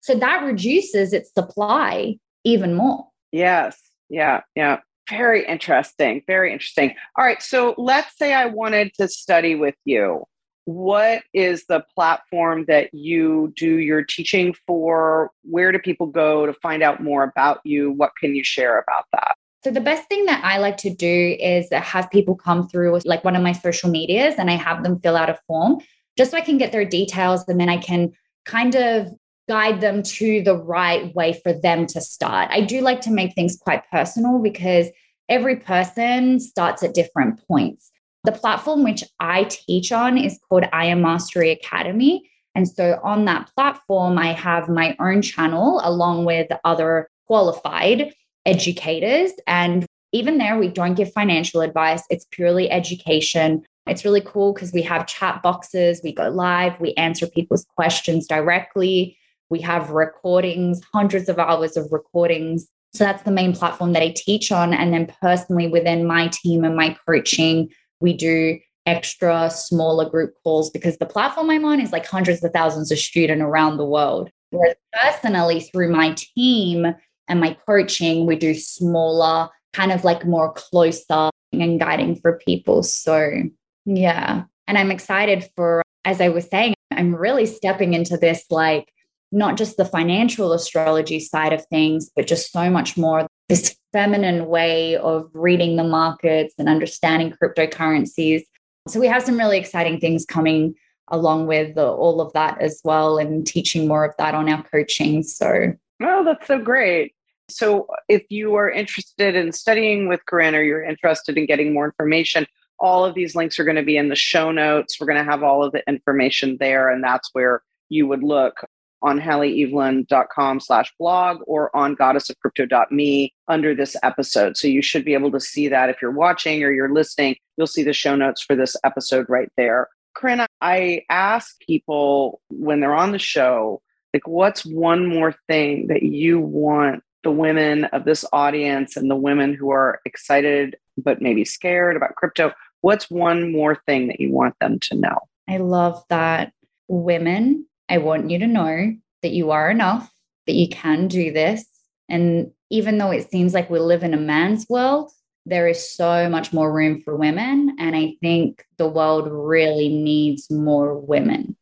so 0.00 0.14
that 0.14 0.44
reduces 0.44 1.12
its 1.12 1.32
supply 1.32 2.16
even 2.44 2.74
more 2.74 3.06
yes 3.30 3.78
yeah, 4.12 4.42
yeah. 4.54 4.80
Very 5.08 5.44
interesting. 5.46 6.22
Very 6.26 6.52
interesting. 6.52 6.94
All 7.16 7.24
right. 7.24 7.42
So 7.42 7.74
let's 7.78 8.16
say 8.16 8.34
I 8.34 8.46
wanted 8.46 8.92
to 8.94 9.08
study 9.08 9.54
with 9.54 9.74
you. 9.84 10.24
What 10.66 11.22
is 11.32 11.64
the 11.66 11.84
platform 11.94 12.66
that 12.68 12.92
you 12.94 13.52
do 13.56 13.78
your 13.78 14.04
teaching 14.04 14.54
for? 14.66 15.30
Where 15.42 15.72
do 15.72 15.78
people 15.78 16.06
go 16.06 16.46
to 16.46 16.52
find 16.52 16.82
out 16.82 17.02
more 17.02 17.24
about 17.24 17.60
you? 17.64 17.90
What 17.90 18.12
can 18.20 18.36
you 18.36 18.44
share 18.44 18.78
about 18.78 19.06
that? 19.12 19.34
So 19.64 19.70
the 19.70 19.80
best 19.80 20.08
thing 20.08 20.24
that 20.26 20.44
I 20.44 20.58
like 20.58 20.76
to 20.78 20.92
do 20.92 21.36
is 21.38 21.68
have 21.70 22.10
people 22.10 22.34
come 22.34 22.68
through 22.68 22.98
like 23.04 23.24
one 23.24 23.36
of 23.36 23.42
my 23.42 23.52
social 23.52 23.90
medias 23.90 24.34
and 24.36 24.50
I 24.50 24.54
have 24.54 24.82
them 24.82 24.98
fill 24.98 25.16
out 25.16 25.30
a 25.30 25.38
form 25.46 25.78
just 26.18 26.32
so 26.32 26.36
I 26.36 26.40
can 26.40 26.58
get 26.58 26.72
their 26.72 26.84
details 26.84 27.44
and 27.46 27.60
then 27.60 27.68
I 27.68 27.76
can 27.76 28.12
kind 28.44 28.74
of 28.74 29.08
guide 29.48 29.80
them 29.80 30.02
to 30.02 30.42
the 30.42 30.56
right 30.56 31.14
way 31.14 31.40
for 31.44 31.52
them 31.52 31.86
to 31.86 32.00
start. 32.00 32.48
I 32.50 32.62
do 32.62 32.80
like 32.80 33.00
to 33.02 33.12
make 33.12 33.34
things 33.34 33.56
quite 33.56 33.88
personal 33.90 34.40
because 34.40 34.88
every 35.28 35.56
person 35.56 36.40
starts 36.40 36.82
at 36.82 36.94
different 36.94 37.40
points. 37.46 37.90
The 38.24 38.32
platform 38.32 38.82
which 38.82 39.04
I 39.20 39.44
teach 39.44 39.92
on 39.92 40.18
is 40.18 40.40
called 40.48 40.64
IM 40.72 41.02
Mastery 41.02 41.50
Academy. 41.50 42.28
And 42.54 42.68
so 42.68 43.00
on 43.02 43.24
that 43.26 43.50
platform, 43.54 44.18
I 44.18 44.32
have 44.32 44.68
my 44.68 44.96
own 45.00 45.22
channel 45.22 45.80
along 45.82 46.24
with 46.24 46.48
other 46.64 47.08
qualified 47.26 48.12
educators. 48.46 49.32
And 49.46 49.86
even 50.12 50.38
there, 50.38 50.58
we 50.58 50.68
don't 50.68 50.94
give 50.94 51.12
financial 51.12 51.60
advice, 51.60 52.02
it's 52.10 52.26
purely 52.30 52.70
education. 52.70 53.62
It's 53.86 54.04
really 54.04 54.20
cool 54.20 54.52
because 54.52 54.72
we 54.72 54.82
have 54.82 55.06
chat 55.06 55.42
boxes, 55.42 56.00
we 56.04 56.12
go 56.12 56.28
live, 56.28 56.78
we 56.80 56.94
answer 56.94 57.26
people's 57.26 57.66
questions 57.76 58.26
directly. 58.26 59.16
We 59.50 59.60
have 59.60 59.90
recordings, 59.90 60.80
hundreds 60.94 61.28
of 61.28 61.38
hours 61.38 61.76
of 61.76 61.92
recordings. 61.92 62.68
So 62.94 63.04
that's 63.04 63.22
the 63.22 63.30
main 63.30 63.54
platform 63.54 63.92
that 63.92 64.02
I 64.02 64.14
teach 64.14 64.52
on. 64.52 64.72
And 64.72 64.92
then 64.92 65.12
personally, 65.20 65.68
within 65.68 66.06
my 66.06 66.28
team 66.28 66.64
and 66.64 66.76
my 66.76 66.96
coaching, 67.06 67.70
we 68.00 68.12
do 68.12 68.58
extra 68.86 69.50
smaller 69.50 70.08
group 70.08 70.34
calls 70.42 70.70
because 70.70 70.98
the 70.98 71.06
platform 71.06 71.50
I'm 71.50 71.64
on 71.64 71.80
is 71.80 71.92
like 71.92 72.06
hundreds 72.06 72.42
of 72.42 72.52
thousands 72.52 72.90
of 72.90 72.98
students 72.98 73.42
around 73.42 73.76
the 73.76 73.84
world. 73.84 74.30
Whereas 74.50 74.76
personally, 74.92 75.60
through 75.60 75.90
my 75.90 76.14
team 76.16 76.94
and 77.28 77.40
my 77.40 77.56
coaching, 77.66 78.26
we 78.26 78.36
do 78.36 78.54
smaller, 78.54 79.48
kind 79.72 79.92
of 79.92 80.04
like 80.04 80.26
more 80.26 80.52
closer 80.52 81.30
and 81.52 81.80
guiding 81.80 82.16
for 82.16 82.38
people. 82.44 82.82
So, 82.82 83.42
yeah. 83.84 84.44
And 84.66 84.78
I'm 84.78 84.90
excited 84.90 85.48
for, 85.56 85.82
as 86.04 86.20
I 86.20 86.28
was 86.28 86.48
saying, 86.48 86.74
I'm 86.90 87.14
really 87.14 87.46
stepping 87.46 87.94
into 87.94 88.16
this 88.16 88.44
like 88.50 88.92
not 89.32 89.56
just 89.56 89.76
the 89.76 89.84
financial 89.84 90.52
astrology 90.52 91.18
side 91.18 91.52
of 91.52 91.64
things, 91.66 92.10
but 92.14 92.26
just 92.26 92.52
so 92.52 92.70
much 92.70 92.96
more 92.96 93.26
this 93.48 93.76
feminine 93.92 94.46
way 94.46 94.96
of 94.96 95.30
reading 95.34 95.76
the 95.76 95.84
markets 95.84 96.54
and 96.58 96.68
understanding 96.68 97.32
cryptocurrencies. 97.42 98.42
So 98.88 99.00
we 99.00 99.06
have 99.06 99.22
some 99.22 99.38
really 99.38 99.58
exciting 99.58 100.00
things 100.00 100.24
coming 100.24 100.74
along 101.08 101.46
with 101.46 101.74
the, 101.74 101.86
all 101.86 102.20
of 102.20 102.32
that 102.32 102.60
as 102.60 102.80
well 102.84 103.18
and 103.18 103.46
teaching 103.46 103.86
more 103.86 104.04
of 104.04 104.14
that 104.18 104.34
on 104.34 104.48
our 104.48 104.62
coaching. 104.62 105.22
So, 105.22 105.74
oh, 106.04 106.24
that's 106.24 106.46
so 106.46 106.58
great. 106.58 107.14
So, 107.48 107.86
if 108.08 108.22
you 108.30 108.54
are 108.54 108.70
interested 108.70 109.34
in 109.34 109.52
studying 109.52 110.08
with 110.08 110.24
Corinne 110.26 110.54
or 110.54 110.62
you're 110.62 110.82
interested 110.82 111.36
in 111.36 111.46
getting 111.46 111.74
more 111.74 111.84
information, 111.84 112.46
all 112.78 113.04
of 113.04 113.14
these 113.14 113.34
links 113.34 113.58
are 113.58 113.64
going 113.64 113.76
to 113.76 113.82
be 113.82 113.96
in 113.96 114.08
the 114.08 114.16
show 114.16 114.50
notes. 114.50 114.98
We're 115.00 115.06
going 115.06 115.24
to 115.24 115.30
have 115.30 115.42
all 115.42 115.64
of 115.64 115.72
the 115.72 115.86
information 115.88 116.56
there, 116.58 116.90
and 116.90 117.02
that's 117.02 117.30
where 117.32 117.62
you 117.88 118.06
would 118.06 118.22
look 118.22 118.64
on 119.02 119.20
halleeavelyn.com 119.20 120.60
slash 120.60 120.92
blog 120.98 121.38
or 121.46 121.74
on 121.76 121.96
goddessofcrypto.me 121.96 123.32
under 123.48 123.74
this 123.74 123.96
episode. 124.02 124.56
So 124.56 124.68
you 124.68 124.80
should 124.80 125.04
be 125.04 125.14
able 125.14 125.32
to 125.32 125.40
see 125.40 125.68
that 125.68 125.90
if 125.90 126.00
you're 126.00 126.12
watching 126.12 126.62
or 126.62 126.72
you're 126.72 126.92
listening, 126.92 127.36
you'll 127.56 127.66
see 127.66 127.82
the 127.82 127.92
show 127.92 128.14
notes 128.14 128.42
for 128.42 128.54
this 128.54 128.76
episode 128.84 129.26
right 129.28 129.50
there. 129.56 129.88
Corinne, 130.14 130.46
I 130.60 131.02
ask 131.10 131.58
people 131.60 132.40
when 132.50 132.80
they're 132.80 132.94
on 132.94 133.12
the 133.12 133.18
show, 133.18 133.82
like, 134.12 134.26
what's 134.26 134.64
one 134.64 135.06
more 135.06 135.34
thing 135.48 135.86
that 135.88 136.02
you 136.02 136.40
want 136.40 137.02
the 137.24 137.30
women 137.30 137.84
of 137.86 138.04
this 138.04 138.24
audience 138.32 138.96
and 138.96 139.10
the 139.10 139.16
women 139.16 139.54
who 139.54 139.70
are 139.70 140.00
excited 140.04 140.76
but 140.96 141.22
maybe 141.22 141.44
scared 141.44 141.96
about 141.96 142.16
crypto? 142.16 142.52
What's 142.80 143.10
one 143.10 143.52
more 143.52 143.80
thing 143.86 144.08
that 144.08 144.20
you 144.20 144.32
want 144.32 144.54
them 144.60 144.78
to 144.80 144.96
know? 144.96 145.18
I 145.48 145.58
love 145.58 146.02
that 146.08 146.52
women 146.88 147.66
I 147.92 147.98
want 147.98 148.30
you 148.30 148.38
to 148.38 148.46
know 148.46 148.96
that 149.22 149.32
you 149.32 149.50
are 149.50 149.70
enough, 149.70 150.10
that 150.46 150.54
you 150.54 150.66
can 150.68 151.08
do 151.08 151.30
this. 151.30 151.64
And 152.08 152.50
even 152.70 152.96
though 152.96 153.10
it 153.10 153.30
seems 153.30 153.52
like 153.52 153.68
we 153.68 153.78
live 153.78 154.02
in 154.02 154.14
a 154.14 154.18
man's 154.18 154.66
world, 154.68 155.10
there 155.44 155.68
is 155.68 155.94
so 155.94 156.28
much 156.30 156.54
more 156.54 156.72
room 156.72 157.02
for 157.02 157.16
women. 157.16 157.76
And 157.78 157.94
I 157.94 158.14
think 158.22 158.64
the 158.78 158.88
world 158.88 159.28
really 159.30 159.90
needs 159.90 160.50
more 160.50 160.98
women 160.98 161.54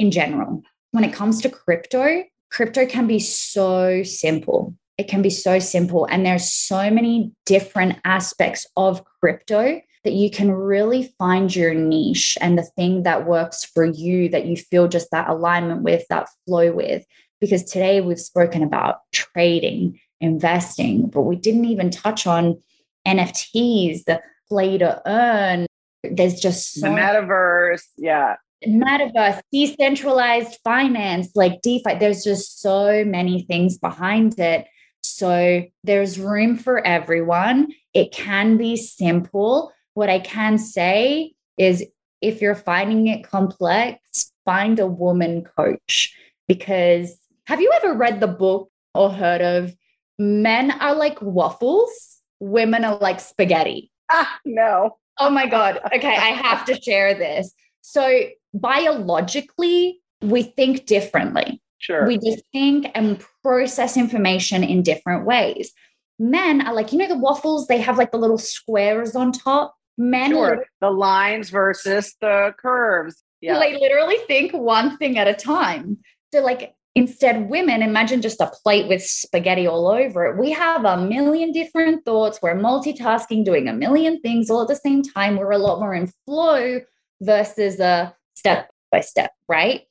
in 0.00 0.10
general. 0.10 0.62
When 0.92 1.04
it 1.04 1.12
comes 1.12 1.40
to 1.42 1.50
crypto, 1.50 2.24
crypto 2.50 2.86
can 2.86 3.06
be 3.06 3.18
so 3.18 4.02
simple. 4.02 4.74
It 4.96 5.08
can 5.08 5.22
be 5.22 5.30
so 5.30 5.58
simple. 5.58 6.06
And 6.06 6.26
there's 6.26 6.50
so 6.50 6.90
many 6.90 7.32
different 7.46 7.98
aspects 8.04 8.66
of 8.76 9.04
crypto 9.20 9.80
that 10.04 10.12
you 10.12 10.30
can 10.30 10.50
really 10.50 11.12
find 11.18 11.54
your 11.54 11.74
niche 11.74 12.38
and 12.40 12.56
the 12.56 12.62
thing 12.62 13.02
that 13.02 13.26
works 13.26 13.64
for 13.64 13.84
you 13.84 14.28
that 14.30 14.46
you 14.46 14.56
feel 14.56 14.88
just 14.88 15.10
that 15.10 15.28
alignment 15.28 15.82
with, 15.82 16.04
that 16.08 16.28
flow 16.46 16.72
with. 16.72 17.04
Because 17.40 17.64
today 17.64 18.00
we've 18.00 18.18
spoken 18.18 18.62
about 18.62 19.00
trading, 19.12 20.00
investing, 20.20 21.08
but 21.08 21.22
we 21.22 21.36
didn't 21.36 21.66
even 21.66 21.90
touch 21.90 22.26
on 22.26 22.60
NFTs, 23.06 24.04
the 24.04 24.20
play 24.48 24.78
to 24.78 25.00
earn. 25.06 25.66
There's 26.02 26.40
just 26.40 26.74
so 26.74 26.88
the 26.88 26.96
metaverse. 26.96 27.84
Yeah. 27.96 28.36
Metaverse, 28.66 29.40
decentralized 29.52 30.58
finance, 30.64 31.30
like 31.34 31.62
DeFi. 31.62 31.94
There's 31.94 32.24
just 32.24 32.60
so 32.60 33.04
many 33.04 33.42
things 33.42 33.78
behind 33.78 34.38
it. 34.38 34.66
So 35.02 35.64
there's 35.84 36.18
room 36.18 36.56
for 36.56 36.84
everyone. 36.86 37.68
It 37.94 38.12
can 38.12 38.56
be 38.56 38.76
simple, 38.76 39.72
what 39.94 40.08
I 40.08 40.20
can 40.20 40.58
say 40.58 41.32
is 41.58 41.84
if 42.20 42.40
you're 42.40 42.54
finding 42.54 43.08
it 43.08 43.24
complex, 43.24 44.32
find 44.44 44.78
a 44.78 44.86
woman 44.86 45.44
coach. 45.56 46.14
Because 46.46 47.18
have 47.46 47.60
you 47.60 47.72
ever 47.74 47.94
read 47.94 48.20
the 48.20 48.28
book 48.28 48.70
or 48.94 49.10
heard 49.10 49.40
of 49.40 49.74
men 50.18 50.70
are 50.70 50.94
like 50.94 51.20
waffles, 51.20 52.20
women 52.40 52.84
are 52.84 52.96
like 52.98 53.20
spaghetti? 53.20 53.90
Ah, 54.10 54.38
no. 54.44 54.98
Oh 55.18 55.30
my 55.30 55.46
God. 55.46 55.80
Okay, 55.94 56.16
I 56.16 56.28
have 56.28 56.64
to 56.66 56.80
share 56.80 57.14
this. 57.14 57.52
So, 57.80 58.28
biologically, 58.54 60.00
we 60.20 60.42
think 60.42 60.86
differently. 60.86 61.62
Sure. 61.78 62.06
We 62.06 62.18
just 62.18 62.42
think 62.52 62.90
and 62.94 63.24
process 63.42 63.96
information 63.96 64.64
in 64.64 64.82
different 64.82 65.24
ways. 65.24 65.72
Men 66.18 66.66
are 66.66 66.74
like, 66.74 66.92
you 66.92 66.98
know, 66.98 67.06
the 67.06 67.16
waffles, 67.16 67.68
they 67.68 67.80
have 67.80 67.98
like 67.98 68.10
the 68.10 68.18
little 68.18 68.38
squares 68.38 69.14
on 69.14 69.30
top 69.30 69.74
men 69.98 70.30
sure. 70.30 70.64
the 70.80 70.90
lines 70.90 71.50
versus 71.50 72.14
the 72.20 72.54
curves. 72.58 73.22
Yeah. 73.40 73.58
They 73.58 73.78
literally 73.78 74.16
think 74.26 74.52
one 74.52 74.96
thing 74.96 75.18
at 75.18 75.28
a 75.28 75.34
time. 75.34 75.98
So 76.32 76.40
like 76.40 76.74
instead 76.94 77.48
women 77.48 77.82
imagine 77.82 78.22
just 78.22 78.40
a 78.40 78.50
plate 78.62 78.88
with 78.88 79.02
spaghetti 79.02 79.66
all 79.66 79.88
over 79.88 80.26
it. 80.26 80.38
We 80.38 80.50
have 80.52 80.84
a 80.84 80.96
million 80.96 81.52
different 81.52 82.04
thoughts. 82.04 82.40
We're 82.42 82.54
multitasking, 82.54 83.44
doing 83.44 83.68
a 83.68 83.72
million 83.72 84.20
things 84.20 84.50
all 84.50 84.62
at 84.62 84.68
the 84.68 84.76
same 84.76 85.02
time. 85.02 85.36
We're 85.36 85.52
a 85.52 85.58
lot 85.58 85.80
more 85.80 85.94
in 85.94 86.10
flow 86.24 86.80
versus 87.20 87.80
a 87.80 88.14
step 88.38 88.70
by 88.90 89.00
step, 89.00 89.32
right? 89.48 89.82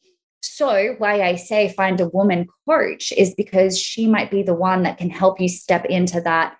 So, 0.42 0.96
why 0.98 1.22
I 1.22 1.36
say 1.36 1.74
find 1.74 2.00
a 2.00 2.10
woman 2.10 2.48
coach 2.68 3.12
is 3.18 3.34
because 3.36 3.80
she 3.80 4.08
might 4.08 4.32
be 4.32 4.44
the 4.44 4.54
one 4.54 4.84
that 4.84 4.98
can 4.98 5.10
help 5.10 5.42
you 5.42 5.50
step 5.50 5.86
into 5.86 6.22
that 6.22 6.58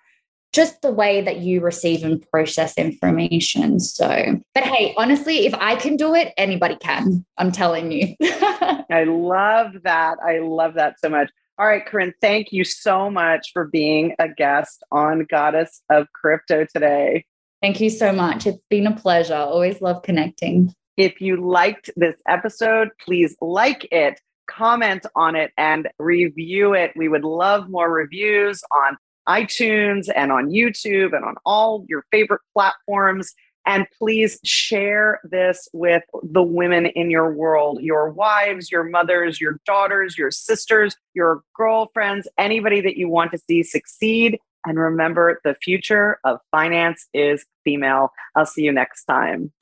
just 0.52 0.80
the 0.80 0.90
way 0.90 1.20
that 1.20 1.38
you 1.40 1.60
receive 1.60 2.02
and 2.04 2.24
process 2.30 2.76
information. 2.78 3.78
So, 3.80 4.40
but 4.54 4.64
hey, 4.64 4.94
honestly, 4.96 5.46
if 5.46 5.54
I 5.54 5.76
can 5.76 5.96
do 5.96 6.14
it, 6.14 6.32
anybody 6.36 6.76
can. 6.76 7.24
I'm 7.36 7.52
telling 7.52 7.92
you. 7.92 8.14
I 8.22 9.04
love 9.06 9.74
that. 9.84 10.18
I 10.26 10.38
love 10.38 10.74
that 10.74 10.98
so 11.00 11.10
much. 11.10 11.30
All 11.58 11.66
right, 11.66 11.84
Corinne, 11.84 12.14
thank 12.20 12.52
you 12.52 12.64
so 12.64 13.10
much 13.10 13.50
for 13.52 13.66
being 13.66 14.14
a 14.18 14.28
guest 14.28 14.82
on 14.90 15.26
Goddess 15.28 15.82
of 15.90 16.06
Crypto 16.12 16.64
today. 16.72 17.24
Thank 17.60 17.80
you 17.80 17.90
so 17.90 18.12
much. 18.12 18.46
It's 18.46 18.62
been 18.70 18.86
a 18.86 18.94
pleasure. 18.96 19.34
Always 19.34 19.80
love 19.80 20.02
connecting. 20.02 20.72
If 20.98 21.20
you 21.20 21.36
liked 21.36 21.90
this 21.94 22.16
episode, 22.26 22.90
please 23.00 23.36
like 23.40 23.86
it, 23.92 24.20
comment 24.48 25.06
on 25.14 25.36
it, 25.36 25.52
and 25.56 25.88
review 26.00 26.74
it. 26.74 26.90
We 26.96 27.06
would 27.06 27.22
love 27.22 27.70
more 27.70 27.88
reviews 27.88 28.60
on 28.72 28.96
iTunes 29.28 30.08
and 30.16 30.32
on 30.32 30.48
YouTube 30.48 31.14
and 31.14 31.24
on 31.24 31.36
all 31.46 31.84
your 31.88 32.04
favorite 32.10 32.40
platforms. 32.52 33.32
And 33.64 33.86
please 33.96 34.40
share 34.44 35.20
this 35.22 35.68
with 35.72 36.02
the 36.24 36.42
women 36.42 36.86
in 36.86 37.10
your 37.10 37.32
world 37.32 37.80
your 37.80 38.10
wives, 38.10 38.68
your 38.68 38.82
mothers, 38.82 39.40
your 39.40 39.60
daughters, 39.66 40.18
your 40.18 40.32
sisters, 40.32 40.96
your 41.14 41.42
girlfriends, 41.54 42.26
anybody 42.38 42.80
that 42.80 42.96
you 42.96 43.08
want 43.08 43.30
to 43.30 43.38
see 43.38 43.62
succeed. 43.62 44.40
And 44.66 44.76
remember, 44.76 45.40
the 45.44 45.54
future 45.54 46.18
of 46.24 46.40
finance 46.50 47.06
is 47.14 47.46
female. 47.62 48.10
I'll 48.34 48.46
see 48.46 48.62
you 48.62 48.72
next 48.72 49.04
time. 49.04 49.52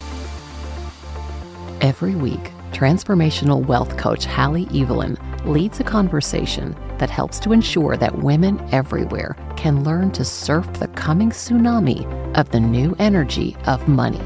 Every 1.87 2.17
week, 2.17 2.51
transformational 2.73 3.65
wealth 3.65 3.97
coach 3.97 4.25
Halle 4.25 4.67
Eavelyn 4.73 5.17
leads 5.45 5.79
a 5.79 5.85
conversation 5.85 6.75
that 6.99 7.11
helps 7.11 7.39
to 7.39 7.53
ensure 7.53 7.97
that 7.97 8.25
women 8.25 8.61
everywhere 8.73 9.37
can 9.57 9.85
learn 9.85 10.11
to 10.15 10.25
surf 10.25 10.67
the 10.81 10.89
coming 10.89 11.31
tsunami 11.31 12.05
of 12.37 12.51
the 12.51 12.59
new 12.59 12.97
energy 12.99 13.57
of 13.67 13.87
money. 13.87 14.21